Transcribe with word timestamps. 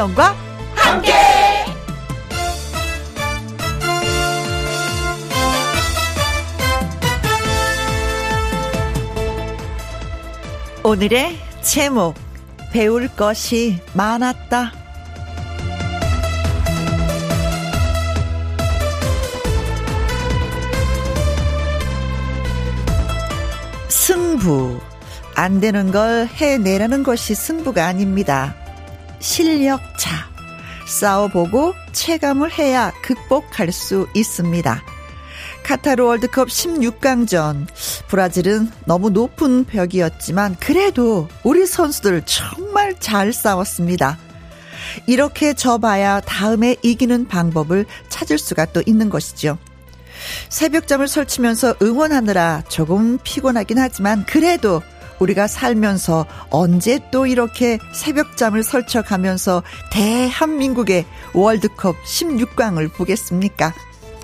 김혜영과 0.00 0.34
함께. 0.74 1.12
오늘의 10.82 11.38
제목 11.60 12.14
배울 12.72 13.08
것이 13.08 13.78
많았다. 13.92 14.72
승부. 23.88 24.80
안 25.34 25.60
되는 25.60 25.90
걸 25.90 26.26
해내라는 26.26 27.02
것이 27.02 27.34
승부가 27.34 27.86
아닙니다. 27.86 28.59
실력차. 29.20 30.28
싸워보고 30.86 31.74
체감을 31.92 32.50
해야 32.58 32.92
극복할 33.02 33.70
수 33.70 34.08
있습니다. 34.14 34.82
카타르 35.62 36.04
월드컵 36.04 36.48
16강전. 36.48 37.66
브라질은 38.08 38.70
너무 38.86 39.10
높은 39.10 39.64
벽이었지만 39.64 40.56
그래도 40.58 41.28
우리 41.44 41.66
선수들 41.66 42.22
정말 42.24 42.98
잘 42.98 43.32
싸웠습니다. 43.32 44.18
이렇게 45.06 45.54
져봐야 45.54 46.20
다음에 46.20 46.76
이기는 46.82 47.28
방법을 47.28 47.86
찾을 48.08 48.38
수가 48.38 48.66
또 48.66 48.82
있는 48.84 49.10
것이죠. 49.10 49.58
새벽잠을 50.48 51.08
설치면서 51.08 51.76
응원하느라 51.80 52.64
조금 52.68 53.18
피곤하긴 53.22 53.78
하지만 53.78 54.24
그래도 54.26 54.82
우리가 55.20 55.46
살면서 55.46 56.26
언제 56.50 56.98
또 57.10 57.26
이렇게 57.26 57.78
새벽잠을 57.92 58.62
설쳐가면서 58.62 59.62
대한민국의 59.92 61.06
월드컵 61.34 61.94
16강을 62.02 62.92
보겠습니까? 62.92 63.72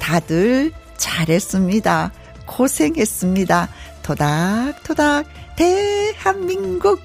다들 0.00 0.72
잘했습니다. 0.96 2.12
고생했습니다. 2.46 3.68
토닥토닥 4.02 5.26
대한민국 5.56 7.00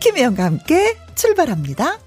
김혜영과 0.00 0.44
함께 0.44 0.96
출발합니다. 1.14 2.05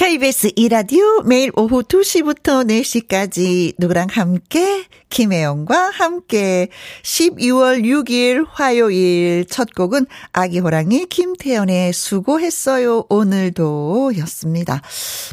KBS 0.00 0.52
이라디오 0.56 1.20
매일 1.24 1.52
오후 1.54 1.82
2시부터 1.82 2.66
4시까지 2.66 3.74
누구랑 3.78 4.08
함께 4.10 4.86
김혜영과 5.10 5.90
함께 5.90 6.68
12월 7.02 7.84
6일 7.84 8.46
화요일 8.48 9.44
첫 9.44 9.74
곡은 9.74 10.06
아기 10.32 10.58
호랑이 10.58 11.04
김태연의 11.04 11.92
수고했어요 11.92 13.04
오늘도 13.10 14.12
였습니다. 14.20 14.80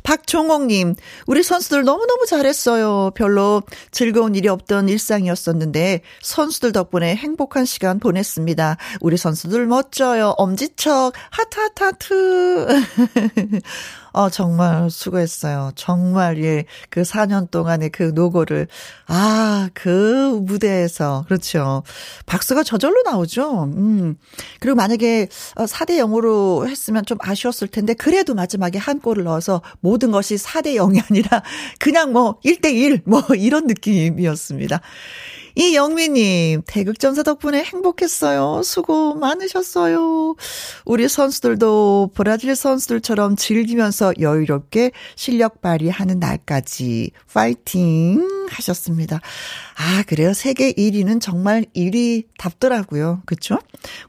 박종옥님 0.03 0.95
우리 1.27 1.43
선수들 1.43 1.83
너무너무 1.85 2.25
잘했어요. 2.25 3.11
별로 3.15 3.63
즐거운 3.91 4.35
일이 4.35 4.49
없던 4.49 4.89
일상이었었는데 4.89 6.01
선수들 6.21 6.73
덕분에 6.73 7.15
행복한 7.15 7.63
시간 7.63 7.99
보냈습니다. 7.99 8.75
우리 8.99 9.15
선수들 9.15 9.65
멋져요. 9.65 10.33
엄지척 10.37 11.13
하트 11.29 11.59
하트 11.59 11.83
하트 11.83 13.61
어, 14.17 14.31
정말 14.31 14.89
수고했어요. 14.89 15.73
정말, 15.75 16.43
예, 16.43 16.65
그 16.89 17.03
4년 17.03 17.51
동안의 17.51 17.91
그 17.91 18.13
노고를, 18.15 18.67
아, 19.05 19.69
그 19.75 20.39
무대에서, 20.41 21.23
그렇죠. 21.27 21.83
박수가 22.25 22.63
저절로 22.63 23.03
나오죠. 23.03 23.65
음. 23.65 24.15
그리고 24.59 24.75
만약에 24.75 25.27
4대 25.27 25.99
어, 25.99 26.07
0으로 26.07 26.67
했으면 26.67 27.05
좀 27.05 27.19
아쉬웠을 27.21 27.67
텐데, 27.67 27.93
그래도 27.93 28.33
마지막에 28.33 28.79
한 28.79 28.99
골을 29.01 29.25
넣어서 29.25 29.61
모든 29.81 30.09
것이 30.09 30.33
4대 30.33 30.73
0이 30.73 30.99
아니라 31.07 31.43
그냥 31.77 32.11
뭐 32.11 32.39
1대 32.43 32.73
1, 32.73 33.03
뭐 33.05 33.21
이런 33.37 33.67
느낌이었습니다. 33.67 34.81
이영미님, 35.57 36.61
태극전사 36.67 37.23
덕분에 37.23 37.63
행복했어요. 37.63 38.61
수고 38.63 39.15
많으셨어요. 39.15 40.35
우리 40.85 41.09
선수들도 41.09 42.11
브라질 42.13 42.55
선수들처럼 42.55 43.35
즐기면서 43.35 44.13
여유롭게 44.19 44.91
실력 45.15 45.61
발휘하는 45.61 46.19
날까지 46.19 47.09
파이팅 47.33 48.47
하셨습니다. 48.49 49.19
아, 49.77 50.03
그래요. 50.05 50.33
세계 50.33 50.71
1위는 50.73 51.19
정말 51.21 51.65
1위 51.75 52.25
답더라고요. 52.37 53.23
그쵸? 53.25 53.57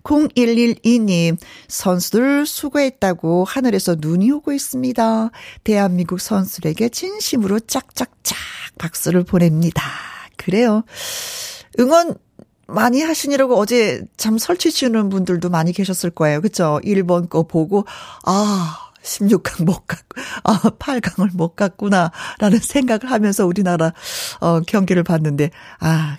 0112님, 0.05 1.39
선수들 1.67 2.45
수고했다고 2.45 3.45
하늘에서 3.45 3.97
눈이 3.99 4.31
오고 4.33 4.53
있습니다. 4.53 5.31
대한민국 5.65 6.21
선수들에게 6.21 6.91
진심으로 6.91 7.61
짝짝짝 7.61 8.37
박수를 8.77 9.25
보냅니다. 9.25 10.18
그래요. 10.39 10.85
응원 11.79 12.15
많이 12.67 13.03
하시느라고 13.03 13.57
어제 13.57 14.03
잠 14.17 14.39
설치시는 14.39 15.09
분들도 15.11 15.49
많이 15.51 15.73
계셨을 15.73 16.11
거예요. 16.11 16.41
그쵸? 16.41 16.81
1번 16.85 17.29
거 17.29 17.43
보고, 17.47 17.85
아, 18.27 18.77
16강 19.03 19.65
못 19.65 19.87
갔고, 19.87 20.21
아, 20.45 20.59
8강을 20.79 21.35
못 21.35 21.57
갔구나, 21.57 22.11
라는 22.39 22.59
생각을 22.59 23.11
하면서 23.11 23.47
우리나라, 23.47 23.93
어, 24.41 24.61
경기를 24.61 25.03
봤는데, 25.03 25.51
아, 25.81 26.19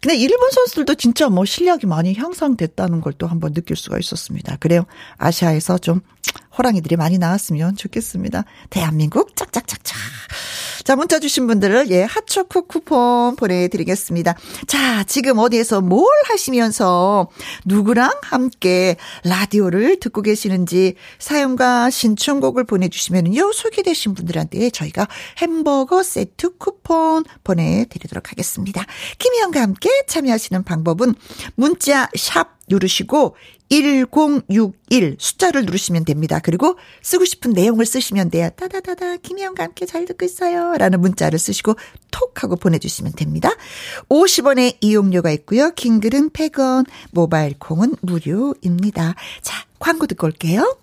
근데 0.00 0.16
일본 0.16 0.50
선수들도 0.52 0.94
진짜 0.94 1.28
뭐 1.28 1.44
실력이 1.44 1.86
많이 1.86 2.14
향상됐다는 2.14 3.00
걸 3.00 3.12
또 3.18 3.26
한번 3.26 3.52
느낄 3.52 3.76
수가 3.76 3.98
있었습니다. 3.98 4.56
그래요. 4.56 4.84
아시아에서 5.18 5.78
좀 5.78 6.00
호랑이들이 6.56 6.96
많이 6.96 7.18
나왔으면 7.18 7.76
좋겠습니다. 7.76 8.44
대한민국 8.70 9.36
짝짝짝짝. 9.36 9.91
자, 10.84 10.96
문자 10.96 11.20
주신 11.20 11.46
분들을 11.46 11.90
예, 11.90 12.02
핫초코 12.02 12.62
쿠폰 12.62 13.36
보내드리겠습니다. 13.36 14.34
자, 14.66 15.04
지금 15.04 15.38
어디에서 15.38 15.80
뭘 15.80 16.06
하시면서 16.24 17.28
누구랑 17.64 18.10
함께 18.22 18.96
라디오를 19.24 20.00
듣고 20.00 20.22
계시는지 20.22 20.94
사연과 21.18 21.90
신청곡을 21.90 22.64
보내주시면요, 22.64 23.52
소개되신 23.52 24.14
분들한테 24.14 24.70
저희가 24.70 25.06
햄버거 25.38 26.02
세트 26.02 26.56
쿠폰 26.58 27.24
보내드리도록 27.44 28.32
하겠습니다. 28.32 28.84
김희영과 29.18 29.60
함께 29.60 29.88
참여하시는 30.08 30.64
방법은 30.64 31.14
문자 31.54 32.08
샵 32.16 32.61
누르시고 32.72 33.36
1061 33.68 35.16
숫자를 35.18 35.64
누르시면 35.64 36.04
됩니다. 36.04 36.40
그리고 36.42 36.76
쓰고 37.02 37.24
싶은 37.24 37.52
내용을 37.52 37.86
쓰시면 37.86 38.30
돼요. 38.30 38.50
따다다다 38.56 39.16
김혜영과 39.18 39.62
함께 39.64 39.86
잘 39.86 40.04
듣고 40.04 40.24
있어요. 40.24 40.76
라는 40.76 41.00
문자를 41.00 41.38
쓰시고 41.38 41.74
톡 42.10 42.42
하고 42.42 42.56
보내주시면 42.56 43.12
됩니다. 43.12 43.50
50원의 44.08 44.76
이용료가 44.80 45.30
있고요. 45.32 45.70
킹글은 45.70 46.30
100원, 46.30 46.86
모바일 47.12 47.54
콩은 47.58 47.96
무료입니다. 48.00 49.14
자, 49.40 49.64
광고 49.78 50.06
듣고 50.06 50.26
올게요. 50.26 50.81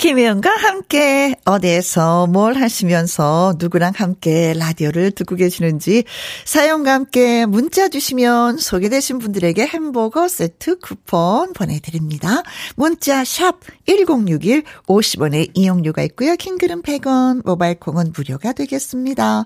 김혜영과 0.00 0.48
함께 0.56 1.34
어디에서 1.44 2.26
뭘 2.26 2.56
하시면서 2.56 3.52
누구랑 3.58 3.92
함께 3.94 4.54
라디오를 4.56 5.10
듣고 5.10 5.36
계시는지 5.36 6.04
사연과 6.46 6.94
함께 6.94 7.44
문자 7.44 7.90
주시면 7.90 8.56
소개되신 8.56 9.18
분들에게 9.18 9.62
햄버거 9.66 10.26
세트 10.26 10.78
쿠폰 10.78 11.52
보내드립니다. 11.52 12.42
문자 12.76 13.24
샵 13.24 13.60
1061 13.86 14.62
50원의 14.86 15.50
이용료가 15.52 16.00
있고요. 16.04 16.34
킹글은 16.34 16.80
100원, 16.80 17.42
모바일 17.44 17.78
콩은 17.78 18.14
무료가 18.16 18.54
되겠습니다. 18.54 19.44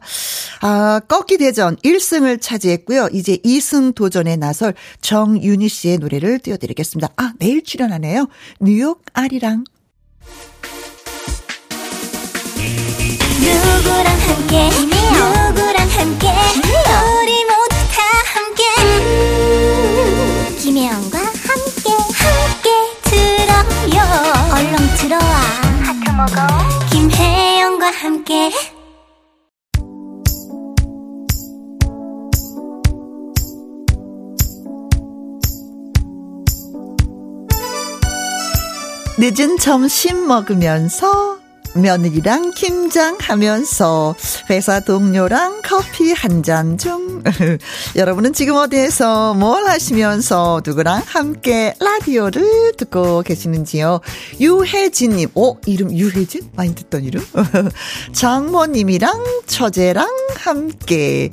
아, 0.61 1.01
꺾기 1.09 1.39
대전 1.39 1.75
1승을 1.79 2.41
차지했고요. 2.41 3.09
이제 3.13 3.39
2승 3.39 3.93
도전에 3.93 4.37
나설 4.37 4.75
정윤희 5.01 5.69
씨의 5.69 5.99
노래를 5.99 6.39
띄워드리겠습니다. 6.39 7.09
아, 7.17 7.33
내일 7.41 7.65
출연하네요. 7.65 8.29
뉴욕 8.61 9.03
아리랑. 9.15 9.65
누구랑 13.45 14.07
함께? 14.21 14.71
누구랑 14.71 15.89
함께? 15.91 16.29
우리 17.21 17.45
모두 17.45 17.75
다 17.93 18.01
함께. 18.33 18.63
음, 18.81 20.57
김혜영과 20.59 21.19
함께 21.19 21.91
함께 22.23 22.69
들어요. 23.03 23.99
얼렁 24.55 24.75
들어와. 24.97 25.35
하트 25.83 26.11
먹어. 26.11 26.37
김혜영과 26.91 27.91
함께. 27.91 28.51
늦은 39.17 39.59
점심 39.59 40.27
먹으면서 40.27 41.34
며느리랑 41.75 42.53
김장 42.53 43.17
하면서 43.21 44.15
회사 44.51 44.81
동료랑 44.81 45.63
커피 45.63 46.13
한 46.13 46.43
잔 46.43 46.77
중. 46.77 47.23
여러분은 47.97 48.33
지금 48.35 48.57
어디에서 48.57 49.35
뭘 49.35 49.67
하시면서 49.67 50.61
누구랑 50.65 51.03
함께 51.07 51.75
라디오를 51.81 52.73
듣고 52.77 53.23
계시는지요? 53.23 54.01
유혜진님, 54.41 55.31
오, 55.35 55.57
이름 55.65 55.91
유혜진? 55.91 56.51
많이 56.55 56.75
듣던 56.75 57.05
이름? 57.05 57.25
장모님이랑 58.13 59.25
처제랑 59.47 60.07
함께 60.37 61.31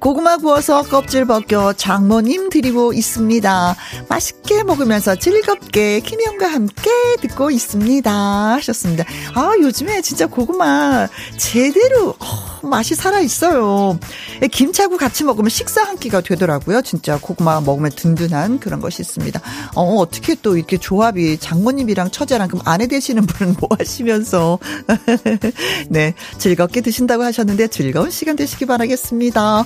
고구마 0.00 0.38
구워서 0.38 0.82
껍질 0.82 1.26
벗겨 1.26 1.74
장모님 1.74 2.48
드리고 2.48 2.92
있습니다. 2.94 3.76
맛있게 4.08 4.62
먹으면서 4.64 5.16
즐겁게 5.16 6.00
김영과 6.00 6.46
함께 6.46 6.90
듣고 7.20 7.50
있습니다. 7.50 8.10
하셨습니다. 8.54 9.04
아, 9.34 9.52
요즘 9.60 9.83
에 9.88 10.00
진짜 10.00 10.26
고구마 10.26 11.08
제대로 11.36 12.10
어, 12.10 12.66
맛이 12.66 12.94
살아 12.94 13.20
있어요. 13.20 13.98
김차고 14.50 14.96
같이 14.96 15.24
먹으면 15.24 15.48
식사 15.50 15.82
한 15.82 15.98
끼가 15.98 16.20
되더라고요. 16.22 16.82
진짜 16.82 17.18
고구마 17.20 17.60
먹으면 17.60 17.90
든든한 17.94 18.60
그런 18.60 18.80
것이 18.80 19.02
있습니다. 19.02 19.40
어, 19.74 19.82
어떻게 19.96 20.34
또 20.36 20.56
이렇게 20.56 20.78
조합이 20.78 21.38
장모님이랑 21.38 22.10
처제랑 22.10 22.48
그럼 22.48 22.62
아내 22.64 22.86
되시는 22.86 23.26
분은 23.26 23.56
뭐 23.60 23.68
하시면서 23.78 24.58
네, 25.88 26.14
즐겁게 26.38 26.80
드신다고 26.80 27.22
하셨는데 27.22 27.68
즐거운 27.68 28.10
시간 28.10 28.36
되시기 28.36 28.66
바라겠습니다. 28.66 29.64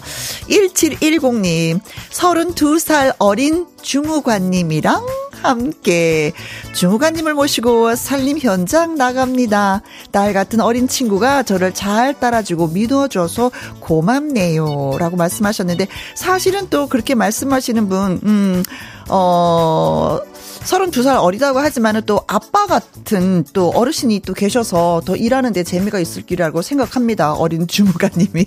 1710님, 0.48 1.80
32살 2.10 3.14
어린 3.18 3.66
중우관님이랑 3.82 5.06
함께 5.42 6.32
중우관님을 6.74 7.34
모시고 7.34 7.94
살림 7.94 8.38
현장 8.38 8.96
나갑니다. 8.96 9.82
딸 10.10 10.32
같은 10.32 10.60
어린 10.60 10.88
친구가 10.88 11.44
저를 11.44 11.72
잘 11.72 12.18
따라주고 12.18 12.68
믿어줘서 12.68 13.50
고맙네요. 13.80 14.96
라고 14.98 15.16
말씀하셨는데 15.16 15.88
사실은 16.14 16.68
또 16.70 16.88
그렇게 16.88 17.14
말씀하시는 17.14 17.88
분, 17.88 18.20
음, 18.24 18.62
어, 19.08 20.18
32살 20.60 21.22
어리다고 21.22 21.60
하지만은 21.60 22.02
또 22.04 22.20
아빠 22.26 22.66
같은 22.66 23.44
또 23.52 23.70
어르신이 23.70 24.20
또 24.20 24.34
계셔서 24.34 25.02
더 25.04 25.16
일하는 25.16 25.52
데 25.52 25.62
재미가 25.64 25.98
있을 25.98 26.26
거라고 26.26 26.62
생각합니다. 26.62 27.34
어린 27.34 27.66
주무관님이. 27.66 28.46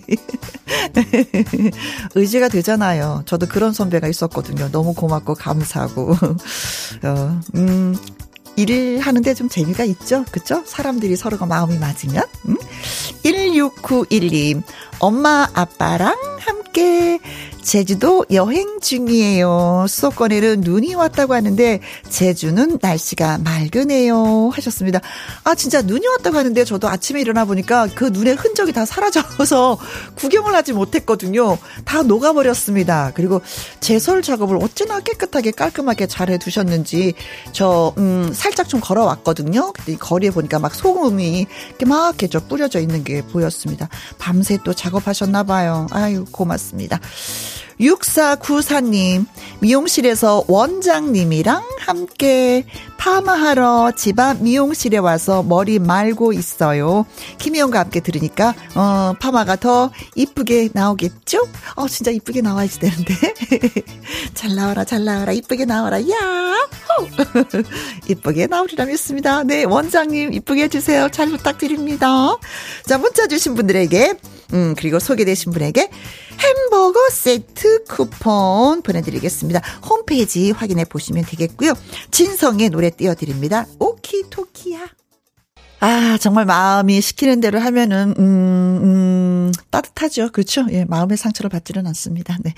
의지가 2.16 2.50
되잖아요. 2.50 3.24
저도 3.25 3.48
그런 3.48 3.74
선배가 3.74 4.08
있었거든요. 4.08 4.69
너무 4.72 4.94
고맙고 4.94 5.36
감사하고. 5.36 6.12
어, 7.04 7.40
음, 7.56 7.96
일을 8.56 9.00
하는데 9.00 9.34
좀 9.34 9.50
재미가 9.50 9.86
있죠? 9.86 10.25
그쵸? 10.31 10.62
사람들이 10.66 11.16
서로가 11.16 11.46
마음이 11.46 11.78
맞으면? 11.78 12.24
음? 12.50 12.57
16912. 13.24 14.62
엄마, 15.00 15.48
아빠랑 15.54 16.16
함께 16.40 17.19
제주도 17.62 18.25
여행 18.31 18.80
중이에요. 18.80 19.86
수도권에는 19.88 20.62
눈이 20.62 20.96
왔다고 20.96 21.34
하는데 21.34 21.80
제주는 22.10 22.80
날씨가 22.81 23.40
맑으네요. 23.40 24.50
하셨습니다. 24.54 25.00
아 25.44 25.56
진짜 25.56 25.81
눈이 25.81 26.08
왔다고 26.08 26.38
하는데 26.38 26.63
저도 26.66 26.90
아침에 26.90 27.22
일어나 27.22 27.46
보니까 27.46 27.88
그 27.94 28.06
눈의 28.06 28.36
흔적이 28.36 28.74
다 28.74 28.86
사라져서 28.86 29.78
구경을 30.16 30.56
하지 30.56 30.74
못했거든요. 30.74 31.58
다 31.86 32.02
녹아버렸습니다. 32.02 33.12
그리고 33.13 33.42
제설 33.80 34.22
작업을 34.22 34.57
어찌나 34.62 35.00
깨끗하게 35.00 35.52
깔끔하게 35.52 36.07
잘 36.07 36.30
해두셨는지 36.30 37.14
저 37.52 37.94
음, 37.98 38.31
살짝 38.34 38.68
좀 38.68 38.80
걸어왔거든요. 38.80 39.72
근데 39.74 39.94
이 39.94 39.98
거리에 39.98 40.31
보니까 40.31 40.60
막 40.60 40.74
소금이 40.74 41.46
이렇게 41.69 41.86
막 41.86 42.22
이렇게 42.22 42.40
뿌려져 42.40 42.80
있는 42.80 43.04
게 43.04 43.22
보였습니다. 43.22 43.88
밤새 44.18 44.57
또 44.64 44.74
작업하셨나 44.74 45.44
봐요. 45.44 45.88
아유 45.92 46.25
고맙습니다. 46.31 47.00
6494님, 47.81 49.25
미용실에서 49.60 50.45
원장님이랑 50.48 51.63
함께 51.80 52.66
파마하러 52.98 53.94
집 53.95 54.19
앞 54.19 54.38
미용실에 54.42 55.00
와서 55.00 55.42
머리 55.42 55.80
말고 55.80 56.33
있어요. 56.33 57.06
김희영과 57.39 57.80
함께 57.80 58.00
들으니까, 58.00 58.54
어, 58.75 59.13
파마가 59.19 59.56
더 59.56 59.89
이쁘게 60.16 60.69
나오겠죠? 60.74 61.39
어, 61.75 61.88
진짜 61.88 62.12
이쁘게 62.12 62.42
나와야지 62.42 62.80
되는데. 62.80 63.16
잘 64.36 64.54
나와라, 64.56 64.83
잘 64.83 65.04
나와라, 65.04 65.31
이쁘게 65.31 65.66
나와라, 65.66 66.00
야! 66.01 66.07
이쁘게 68.07 68.45
나오리라 68.48 68.86
믿습니다. 68.86 69.44
네, 69.44 69.63
원장님 69.63 70.33
이쁘게 70.33 70.63
해주세요. 70.63 71.10
잘 71.10 71.30
부탁드립니다. 71.30 72.38
자, 72.86 72.98
문자 73.00 73.25
주신 73.28 73.56
분들에게, 73.56 74.13
음, 74.53 74.75
그리고 74.77 75.00
소개되신 75.00 75.51
분에게 75.51 75.89
햄버거 76.39 77.09
세트 77.09 77.86
쿠폰 77.86 78.81
보내드리겠습니다. 78.81 79.62
홈페이지 79.88 80.51
확인해 80.51 80.86
보시면 80.86 81.25
되겠고요. 81.25 81.74
진성의 82.12 82.69
노래 82.69 82.89
띄워드립니다. 82.89 83.65
오키토키야. 83.80 85.00
아, 85.83 86.16
정말 86.19 86.45
마음이 86.45 87.01
시키는 87.01 87.42
대로 87.42 87.60
하면은, 87.60 88.13
음, 88.19 88.80
음, 88.83 89.51
따뜻하죠. 89.72 90.30
그렇죠? 90.31 90.63
예, 90.69 90.86
마음의 90.86 91.18
상처를 91.18 91.50
받지는 91.50 91.88
않습니다. 91.88 92.38
네. 92.44 92.54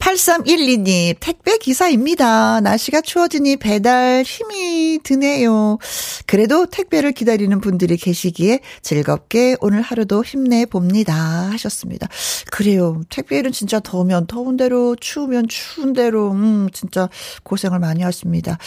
8312님, 0.00 1.14
택배 1.20 1.56
기사입니다. 1.58 2.60
날씨가 2.62 3.02
추워지니 3.02 3.58
배달 3.58 4.24
힘이 4.24 4.98
드네요. 5.04 5.78
그래도 6.26 6.66
택배를 6.66 7.12
기다리는 7.12 7.60
분들이 7.60 7.96
계시기에 7.96 8.58
즐겁게 8.82 9.56
오늘 9.60 9.80
하루도 9.80 10.24
힘내봅니다. 10.24 11.14
하셨습니다. 11.52 12.08
그래요. 12.50 13.02
택배일은 13.08 13.52
진짜 13.52 13.78
더우면 13.78 14.26
더운 14.26 14.56
대로, 14.56 14.96
추우면 14.96 15.46
추운 15.46 15.92
대로, 15.92 16.32
음, 16.32 16.68
진짜 16.72 17.08
고생을 17.44 17.78
많이 17.78 18.02
하십니다. 18.02 18.58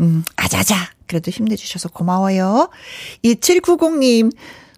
음, 0.00 0.24
아자자. 0.36 0.76
그래도 1.10 1.32
힘내주셔서 1.32 1.88
고마워요. 1.88 2.70
2790님, 3.24 4.32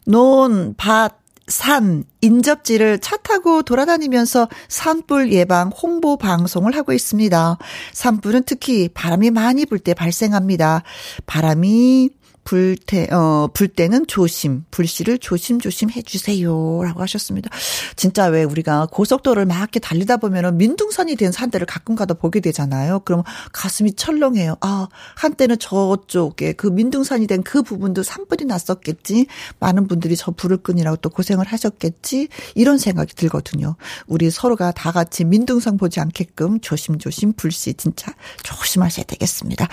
논, 0.07 0.75
밭, 0.79 1.13
산, 1.47 2.05
인접지를 2.23 3.01
차 3.01 3.19
타고 3.19 3.63
돌아다니면서 3.63 4.49
산불 4.69 5.33
예방 5.33 5.69
홍보 5.69 6.17
방송을 6.17 6.75
하고 6.75 6.95
있습니다. 6.95 7.59
산불은 7.93 8.45
특히 8.47 8.89
바람이 8.89 9.31
많이 9.31 9.67
불 9.67 9.79
때 9.79 9.93
발생합니다. 9.93 10.85
바람이 11.27 12.11
불태, 12.45 13.07
어, 13.13 13.49
불 13.53 13.69
때는 13.69 14.07
조심, 14.07 14.65
불씨를 14.71 15.19
조심조심 15.19 15.91
해주세요. 15.91 16.83
라고 16.83 17.03
하셨습니다. 17.03 17.51
진짜 17.97 18.27
왜 18.27 18.45
우리가 18.45 18.89
고속도로를 18.91 19.47
막 19.47 19.59
이렇게 19.59 19.79
달리다 19.79 20.17
보면은 20.17 20.57
민둥산이 20.57 21.17
된 21.17 21.33
산들을 21.33 21.67
가끔 21.67 21.95
가다 21.95 22.15
보게 22.15 22.41
되잖아요. 22.41 23.01
그럼 23.01 23.23
가슴이 23.53 23.93
철렁해요. 23.95 24.57
아, 24.63 24.89
한때는 25.17 25.59
저쪽에 25.59 26.55
그 26.55 26.67
민둥산이 26.67 27.27
된 27.27 27.43
그 27.53 27.63
부분도 27.63 28.03
산불이 28.03 28.47
났었겠지. 28.47 29.27
많은 29.59 29.87
분들이 29.87 30.17
저 30.17 30.31
불을 30.31 30.59
끄느라고 30.59 30.97
또 30.97 31.11
고생을 31.11 31.47
하셨겠지. 31.47 32.29
이런 32.55 32.79
생각이 32.79 33.15
들거든요. 33.15 33.77
우리 34.07 34.31
서로가 34.31 34.73
다 34.73 34.91
같이 34.93 35.25
민둥산 35.25 35.77
보지 35.77 36.01
않게끔 36.01 36.61
조심조심 36.61 37.35
불씨 37.35 37.75
진짜 37.75 38.15
조심하셔야 38.43 39.05
되겠습니다. 39.05 39.69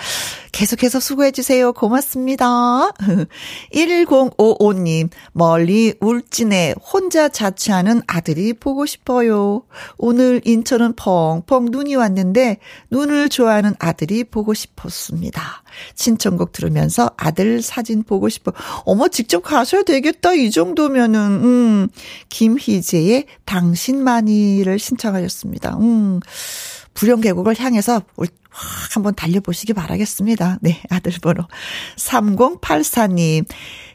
계속해서 0.52 1.00
수고해 1.00 1.30
주세요. 1.30 1.72
고맙습니다. 1.72 2.59
1055님, 3.72 5.10
멀리 5.32 5.94
울진에 6.00 6.74
혼자 6.80 7.28
자취하는 7.28 8.02
아들이 8.06 8.52
보고 8.52 8.86
싶어요. 8.86 9.62
오늘 9.98 10.40
인천은 10.44 10.94
펑펑 10.96 11.66
눈이 11.70 11.94
왔는데 11.94 12.58
눈을 12.90 13.28
좋아하는 13.28 13.74
아들이 13.78 14.24
보고 14.24 14.54
싶었습니다. 14.54 15.62
신청곡 15.94 16.52
들으면서 16.52 17.10
아들 17.16 17.62
사진 17.62 18.02
보고 18.02 18.28
싶어. 18.28 18.52
어머, 18.84 19.08
직접 19.08 19.40
가셔야 19.40 19.82
되겠다. 19.82 20.34
이 20.34 20.50
정도면은, 20.50 21.20
음, 21.20 21.88
김희재의 22.28 23.26
당신만이를 23.44 24.78
신청하셨습니다. 24.78 25.78
음. 25.78 26.20
불영계곡을 26.94 27.58
향해서 27.58 28.02
확 28.16 28.28
한번 28.50 29.14
달려보시기 29.14 29.72
바라겠습니다. 29.72 30.58
네, 30.60 30.82
아들 30.90 31.12
번호. 31.22 31.44
3084님. 31.96 33.46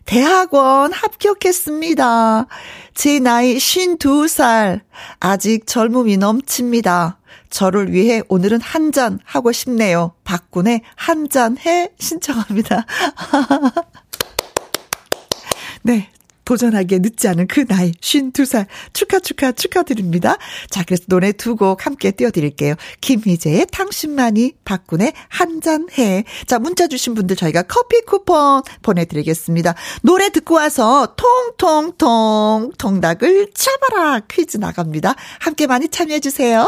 대학원 0.06 0.94
합격했습니다. 0.94 2.46
제 2.94 3.20
나이 3.20 3.58
52살. 3.58 4.82
아직 5.20 5.68
젊음이 5.68 6.18
넘칩니다. 6.18 7.20
저를 7.50 7.92
위해 7.92 8.22
오늘은 8.28 8.62
한 8.62 8.92
잔 8.92 9.20
하고 9.26 9.52
싶네요. 9.52 10.14
박군의 10.24 10.82
한 10.96 11.28
잔 11.30 11.58
해 11.58 11.90
신청합니다. 12.00 12.86
네. 15.84 16.10
도전하기에 16.46 17.00
늦지 17.00 17.28
않은 17.28 17.48
그 17.48 17.66
나이, 17.66 17.92
52살. 17.92 18.68
축하, 18.94 19.20
축하, 19.20 19.52
축하드립니다. 19.52 20.38
자, 20.70 20.84
그래서 20.86 21.04
노래 21.08 21.32
두 21.32 21.56
곡 21.56 21.86
함께 21.86 22.12
띄워드릴게요. 22.12 22.76
김희재의 23.02 23.68
당신만이 23.72 24.54
박군의 24.66 25.14
한잔해. 25.30 26.26
자, 26.48 26.60
문자 26.60 26.88
주신 26.88 27.14
분들 27.16 27.36
저희가 27.38 27.64
커피 27.64 28.02
쿠폰 28.02 28.62
보내드리겠습니다. 28.82 29.74
노래 30.02 30.30
듣고 30.30 30.56
와서 30.56 31.16
통통통 31.16 32.74
통닭을 32.78 33.52
잡아라 33.54 34.20
퀴즈 34.30 34.58
나갑니다. 34.58 35.16
함께 35.40 35.66
많이 35.68 35.88
참여해주세요. 35.88 36.68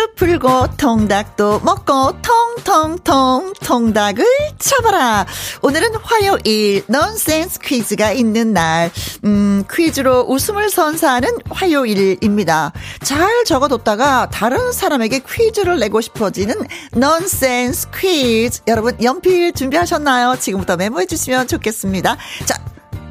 퀴즈 0.00 0.14
풀고 0.14 0.76
통닭도 0.78 1.60
먹고 1.60 2.14
통통통 2.22 3.52
통닭을 3.62 4.24
쳐봐라. 4.58 5.26
오늘은 5.62 5.90
화요일 6.02 6.82
넌센스 6.86 7.58
퀴즈가 7.58 8.12
있는 8.12 8.54
날. 8.54 8.90
음, 9.24 9.64
퀴즈로 9.70 10.22
웃음을 10.22 10.70
선사하는 10.70 11.30
화요일입니다. 11.50 12.72
잘 13.02 13.44
적어뒀다가 13.44 14.30
다른 14.30 14.72
사람에게 14.72 15.20
퀴즈를 15.28 15.78
내고 15.78 16.00
싶어지는 16.00 16.54
넌센스 16.92 17.88
퀴즈. 17.90 18.62
여러분 18.68 18.96
연필 19.02 19.52
준비하셨나요? 19.52 20.36
지금부터 20.40 20.76
메모해 20.76 21.04
주시면 21.04 21.46
좋겠습니다. 21.46 22.16
자, 22.46 22.54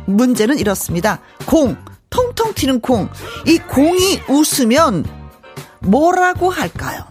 문제는 0.05 0.57
이렇습니다. 0.57 1.19
공. 1.45 1.77
통통 2.09 2.55
튀는 2.55 2.81
공. 2.81 3.07
이 3.45 3.59
공이 3.59 4.21
웃으면 4.27 5.18
뭐라고 5.79 6.49
할까요? 6.49 7.03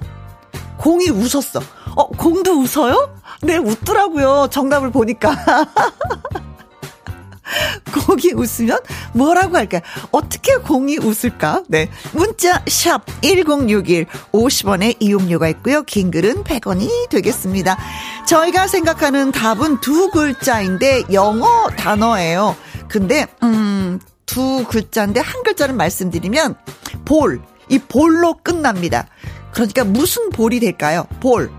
공이 0.78 1.10
웃었어. 1.10 1.60
어, 1.96 2.06
공도 2.08 2.60
웃어요? 2.60 3.14
네, 3.42 3.56
웃더라고요. 3.56 4.48
정답을 4.50 4.90
보니까. 4.90 5.36
공이 8.06 8.32
웃으면 8.34 8.78
뭐라고 9.14 9.56
할까요? 9.56 9.80
어떻게 10.12 10.56
공이 10.56 10.98
웃을까? 10.98 11.62
네. 11.68 11.90
문자 12.12 12.62
샵 12.68 13.04
1061 13.22 14.06
50원의 14.32 14.96
이용료가 15.00 15.48
있고요. 15.48 15.82
긴 15.82 16.10
글은 16.10 16.44
100원이 16.44 17.08
되겠습니다. 17.08 17.78
저희가 18.26 18.66
생각하는 18.68 19.32
답은 19.32 19.80
두 19.80 20.10
글자인데 20.10 21.04
영어 21.12 21.68
단어예요. 21.76 22.54
근데 22.88 23.26
음 23.42 23.98
두 24.28 24.64
글자인데 24.68 25.20
한 25.20 25.42
글자를 25.42 25.74
말씀드리면 25.74 26.54
볼 27.04 27.40
이 27.68 27.78
볼로 27.78 28.34
끝납니다. 28.42 29.06
그러니까 29.52 29.84
무슨 29.84 30.30
볼이 30.30 30.58
될까요? 30.60 31.06
볼. 31.20 31.50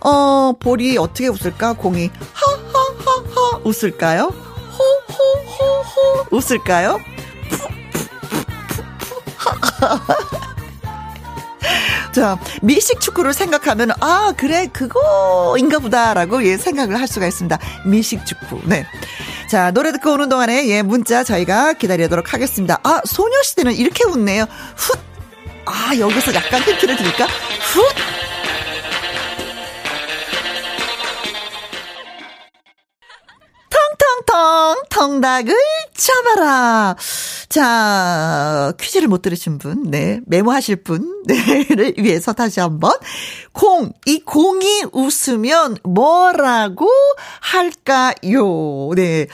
어, 0.00 0.52
볼이 0.58 0.96
어떻게 0.96 1.28
웃을까? 1.28 1.74
공이 1.74 2.10
하하하하 2.32 3.60
웃을까요? 3.64 4.24
호호호호 4.28 6.26
웃을까요? 6.30 6.98
자, 12.12 12.38
미식 12.62 13.00
축구를 13.00 13.34
생각하면, 13.34 13.90
아, 14.00 14.32
그래, 14.36 14.68
그거인가 14.72 15.80
보다라고, 15.80 16.46
예, 16.46 16.56
생각을 16.56 16.98
할 17.00 17.08
수가 17.08 17.26
있습니다. 17.26 17.58
미식 17.86 18.24
축구. 18.24 18.60
네. 18.64 18.86
자, 19.50 19.72
노래 19.72 19.90
듣고 19.92 20.12
오는 20.12 20.28
동안에, 20.28 20.68
예, 20.68 20.82
문자 20.82 21.24
저희가 21.24 21.72
기다리도록 21.72 22.32
하겠습니다. 22.32 22.78
아, 22.84 23.00
소녀시대는 23.04 23.74
이렇게 23.74 24.04
웃네요. 24.04 24.46
훗! 24.76 25.13
아, 25.66 25.96
여기서 25.98 26.34
약간 26.34 26.60
힌트를 26.62 26.96
드릴까? 26.96 27.26
훗! 27.26 27.82
텅텅텅 33.70 34.82
통닭을 34.90 35.54
잡아라. 35.94 36.96
자, 37.48 38.72
퀴즈를 38.80 39.08
못 39.08 39.22
들으신 39.22 39.58
분, 39.58 39.84
네, 39.90 40.20
메모하실 40.26 40.82
분, 40.82 41.22
네를 41.26 41.94
위해서 41.98 42.32
다시 42.32 42.60
한 42.60 42.80
번. 42.80 42.92
공, 43.52 43.92
이 44.06 44.20
공이 44.20 44.84
웃으면 44.92 45.78
뭐라고 45.84 46.88
할까요? 47.40 48.90
네, 48.96 49.26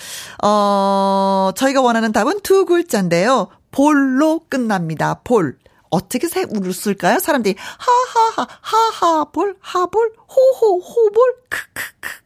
어, 0.42 1.50
저희가 1.56 1.80
원하는 1.80 2.12
답은 2.12 2.40
두 2.42 2.66
글자인데요. 2.66 3.48
볼로 3.70 4.42
끝납니다. 4.48 5.20
볼. 5.24 5.56
어떻게 5.90 6.28
새 6.28 6.44
웃을까요? 6.48 7.18
사람들이 7.18 7.56
하하하 7.58 8.48
하하 8.60 9.24
볼 9.26 9.56
하볼 9.60 10.12
호호 10.28 10.80
호볼 10.80 11.34
크크크크 11.48 12.19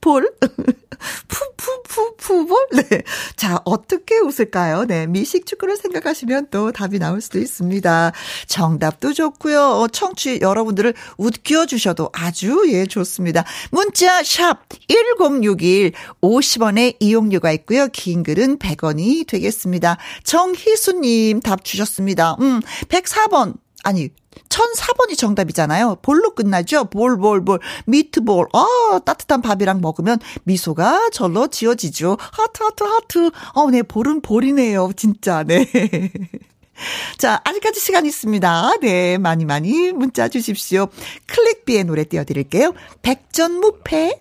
볼 0.00 0.32
푸푸푸푸볼 1.28 2.56
네. 2.72 3.02
자, 3.36 3.60
어떻게 3.64 4.18
웃을까요? 4.18 4.84
네. 4.86 5.06
미식 5.06 5.46
축구를 5.46 5.76
생각하시면 5.76 6.48
또 6.50 6.72
답이 6.72 6.98
나올 6.98 7.20
수도 7.20 7.38
있습니다. 7.38 8.12
정답도 8.46 9.12
좋고요. 9.12 9.60
어, 9.60 9.88
청취 9.88 10.40
여러분들을 10.40 10.94
웃겨 11.18 11.66
주셔도 11.66 12.10
아주 12.12 12.64
예 12.68 12.86
좋습니다. 12.86 13.44
문자 13.70 14.22
샵 14.22 14.60
1061 14.88 15.92
50원의 16.22 16.96
이용료가 17.00 17.52
있고요. 17.52 17.88
긴 17.88 18.22
글은 18.22 18.58
100원이 18.58 19.26
되겠습니다. 19.26 19.96
정희수 20.24 21.00
님 21.00 21.40
답 21.40 21.64
주셨습니다. 21.64 22.36
음, 22.40 22.60
104번 22.88 23.54
아니 23.82 24.10
1004번이 24.48 25.16
정답이잖아요. 25.16 25.98
볼로 26.02 26.34
끝나죠? 26.34 26.84
볼, 26.84 27.18
볼, 27.18 27.44
볼. 27.44 27.60
미트볼. 27.86 28.48
아, 28.52 29.00
따뜻한 29.04 29.42
밥이랑 29.42 29.80
먹으면 29.80 30.18
미소가 30.44 31.10
절로 31.10 31.48
지어지죠. 31.48 32.16
하트, 32.20 32.62
하트, 32.62 32.84
하트. 32.84 33.30
어, 33.54 33.70
네, 33.70 33.82
볼은 33.82 34.20
볼이네요. 34.20 34.90
진짜, 34.96 35.42
네. 35.42 35.66
자, 37.18 37.40
아직까지 37.44 37.80
시간 37.80 38.06
있습니다. 38.06 38.72
네, 38.80 39.18
많이 39.18 39.44
많이 39.44 39.92
문자 39.92 40.28
주십시오. 40.28 40.88
클릭비의 41.26 41.84
노래 41.84 42.04
띄워드릴게요. 42.04 42.72
백전무패. 43.02 44.20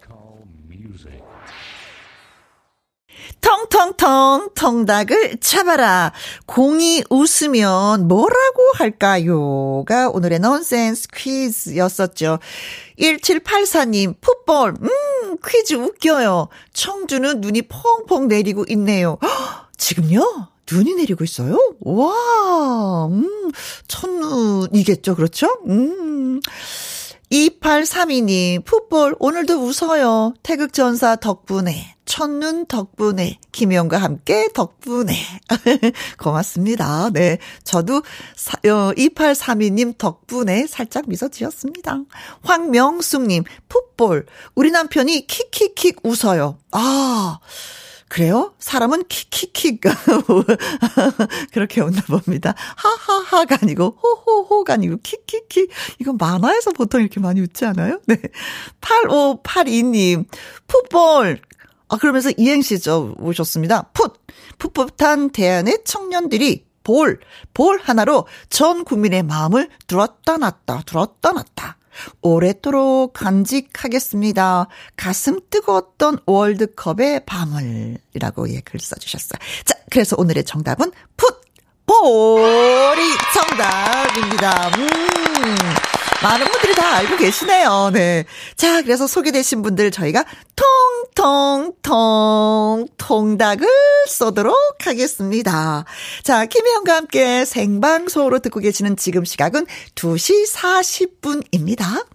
텅텅텅 3.41 4.49
통닭을 4.53 5.37
잡아라. 5.39 6.11
공이 6.45 7.03
웃으면 7.09 8.07
뭐라고 8.07 8.71
할까요?가 8.75 10.09
오늘의 10.09 10.39
넌센스 10.39 11.07
퀴즈였었죠. 11.13 12.39
1784님, 12.99 14.15
풋볼, 14.19 14.75
음, 14.81 15.37
퀴즈 15.45 15.75
웃겨요. 15.75 16.49
청주는 16.73 17.41
눈이 17.41 17.63
펑펑 17.63 18.27
내리고 18.27 18.65
있네요. 18.69 19.17
허, 19.21 19.67
지금요? 19.77 20.49
눈이 20.71 20.95
내리고 20.95 21.23
있어요? 21.23 21.57
와, 21.79 23.07
음, 23.07 23.51
첫눈이겠죠, 23.87 25.15
그렇죠? 25.15 25.47
음. 25.67 26.41
2832님, 27.31 28.65
풋볼, 28.65 29.15
오늘도 29.19 29.61
웃어요. 29.61 30.33
태극전사 30.41 31.15
덕분에, 31.17 31.95
첫눈 32.05 32.65
덕분에, 32.65 33.39
김영과 33.51 33.99
함께 33.99 34.49
덕분에. 34.53 35.13
고맙습니다. 36.17 37.11
네. 37.13 37.37
저도 37.63 38.01
사, 38.35 38.57
어, 38.67 38.93
2832님 38.93 39.97
덕분에 39.99 40.65
살짝 40.65 41.07
미소 41.07 41.29
지었습니다. 41.29 41.99
황명숙님, 42.41 43.43
풋볼, 43.69 44.25
우리 44.55 44.71
남편이 44.71 45.27
킥킥킥 45.27 45.99
웃어요. 46.03 46.57
아, 46.71 47.39
그래요? 48.09 48.53
사람은 48.57 49.03
킥킥킥 49.07 49.81
그렇게 51.53 51.81
웃나 51.81 52.01
봅니다. 52.01 52.55
하하하가 52.75 53.59
아니고 53.61 53.99
호호호가 54.01 54.73
아니고 54.73 54.97
킥킥킥 55.03 55.69
이건 55.99 56.17
만화에서 56.17 56.71
보통 56.71 57.01
이렇게 57.01 57.19
많이 57.19 57.39
웃지 57.39 57.65
않아요? 57.65 58.01
네. 58.07 58.17
8582님 58.81 60.25
풋볼 60.67 61.39
아 61.87 61.97
그러면서 61.97 62.31
이행시죠 62.35 63.15
오셨습니다. 63.19 63.91
풋 63.93 64.13
풋풋한 64.57 65.29
대안의 65.29 65.83
청년들이 65.85 66.65
볼, 66.83 67.19
볼 67.53 67.79
하나로 67.83 68.25
전 68.49 68.83
국민의 68.83 69.21
마음을 69.23 69.69
들었다 69.85 70.37
놨다, 70.37 70.83
들었다 70.87 71.31
놨다. 71.31 71.77
오랫도록 72.21 73.13
간직하겠습니다. 73.13 74.67
가슴 74.95 75.39
뜨거웠던 75.49 76.19
월드컵의 76.25 77.25
밤을이라고 77.25 78.49
예, 78.53 78.61
글 78.61 78.79
써주셨어요. 78.79 79.39
자, 79.65 79.75
그래서 79.89 80.15
오늘의 80.17 80.43
정답은 80.43 80.91
풋 81.17 81.41
보리 81.85 83.01
정답입니다. 83.33 84.69
음. 84.77 85.98
많은 86.21 86.47
분들이 86.47 86.75
다 86.75 86.95
알고 86.97 87.17
계시네요. 87.17 87.91
네. 87.93 88.25
자, 88.55 88.81
그래서 88.81 89.07
소개되신 89.07 89.61
분들 89.61 89.91
저희가 89.91 90.25
통통통 91.15 92.87
통닭을 92.97 93.67
쏘도록 94.07 94.55
하겠습니다. 94.81 95.85
자, 96.23 96.45
김혜영과 96.45 96.95
함께 96.95 97.45
생방송으로 97.45 98.39
듣고 98.39 98.59
계시는 98.59 98.97
지금 98.97 99.23
시각은 99.23 99.65
2시 99.95 100.51
40분입니다. 100.53 102.05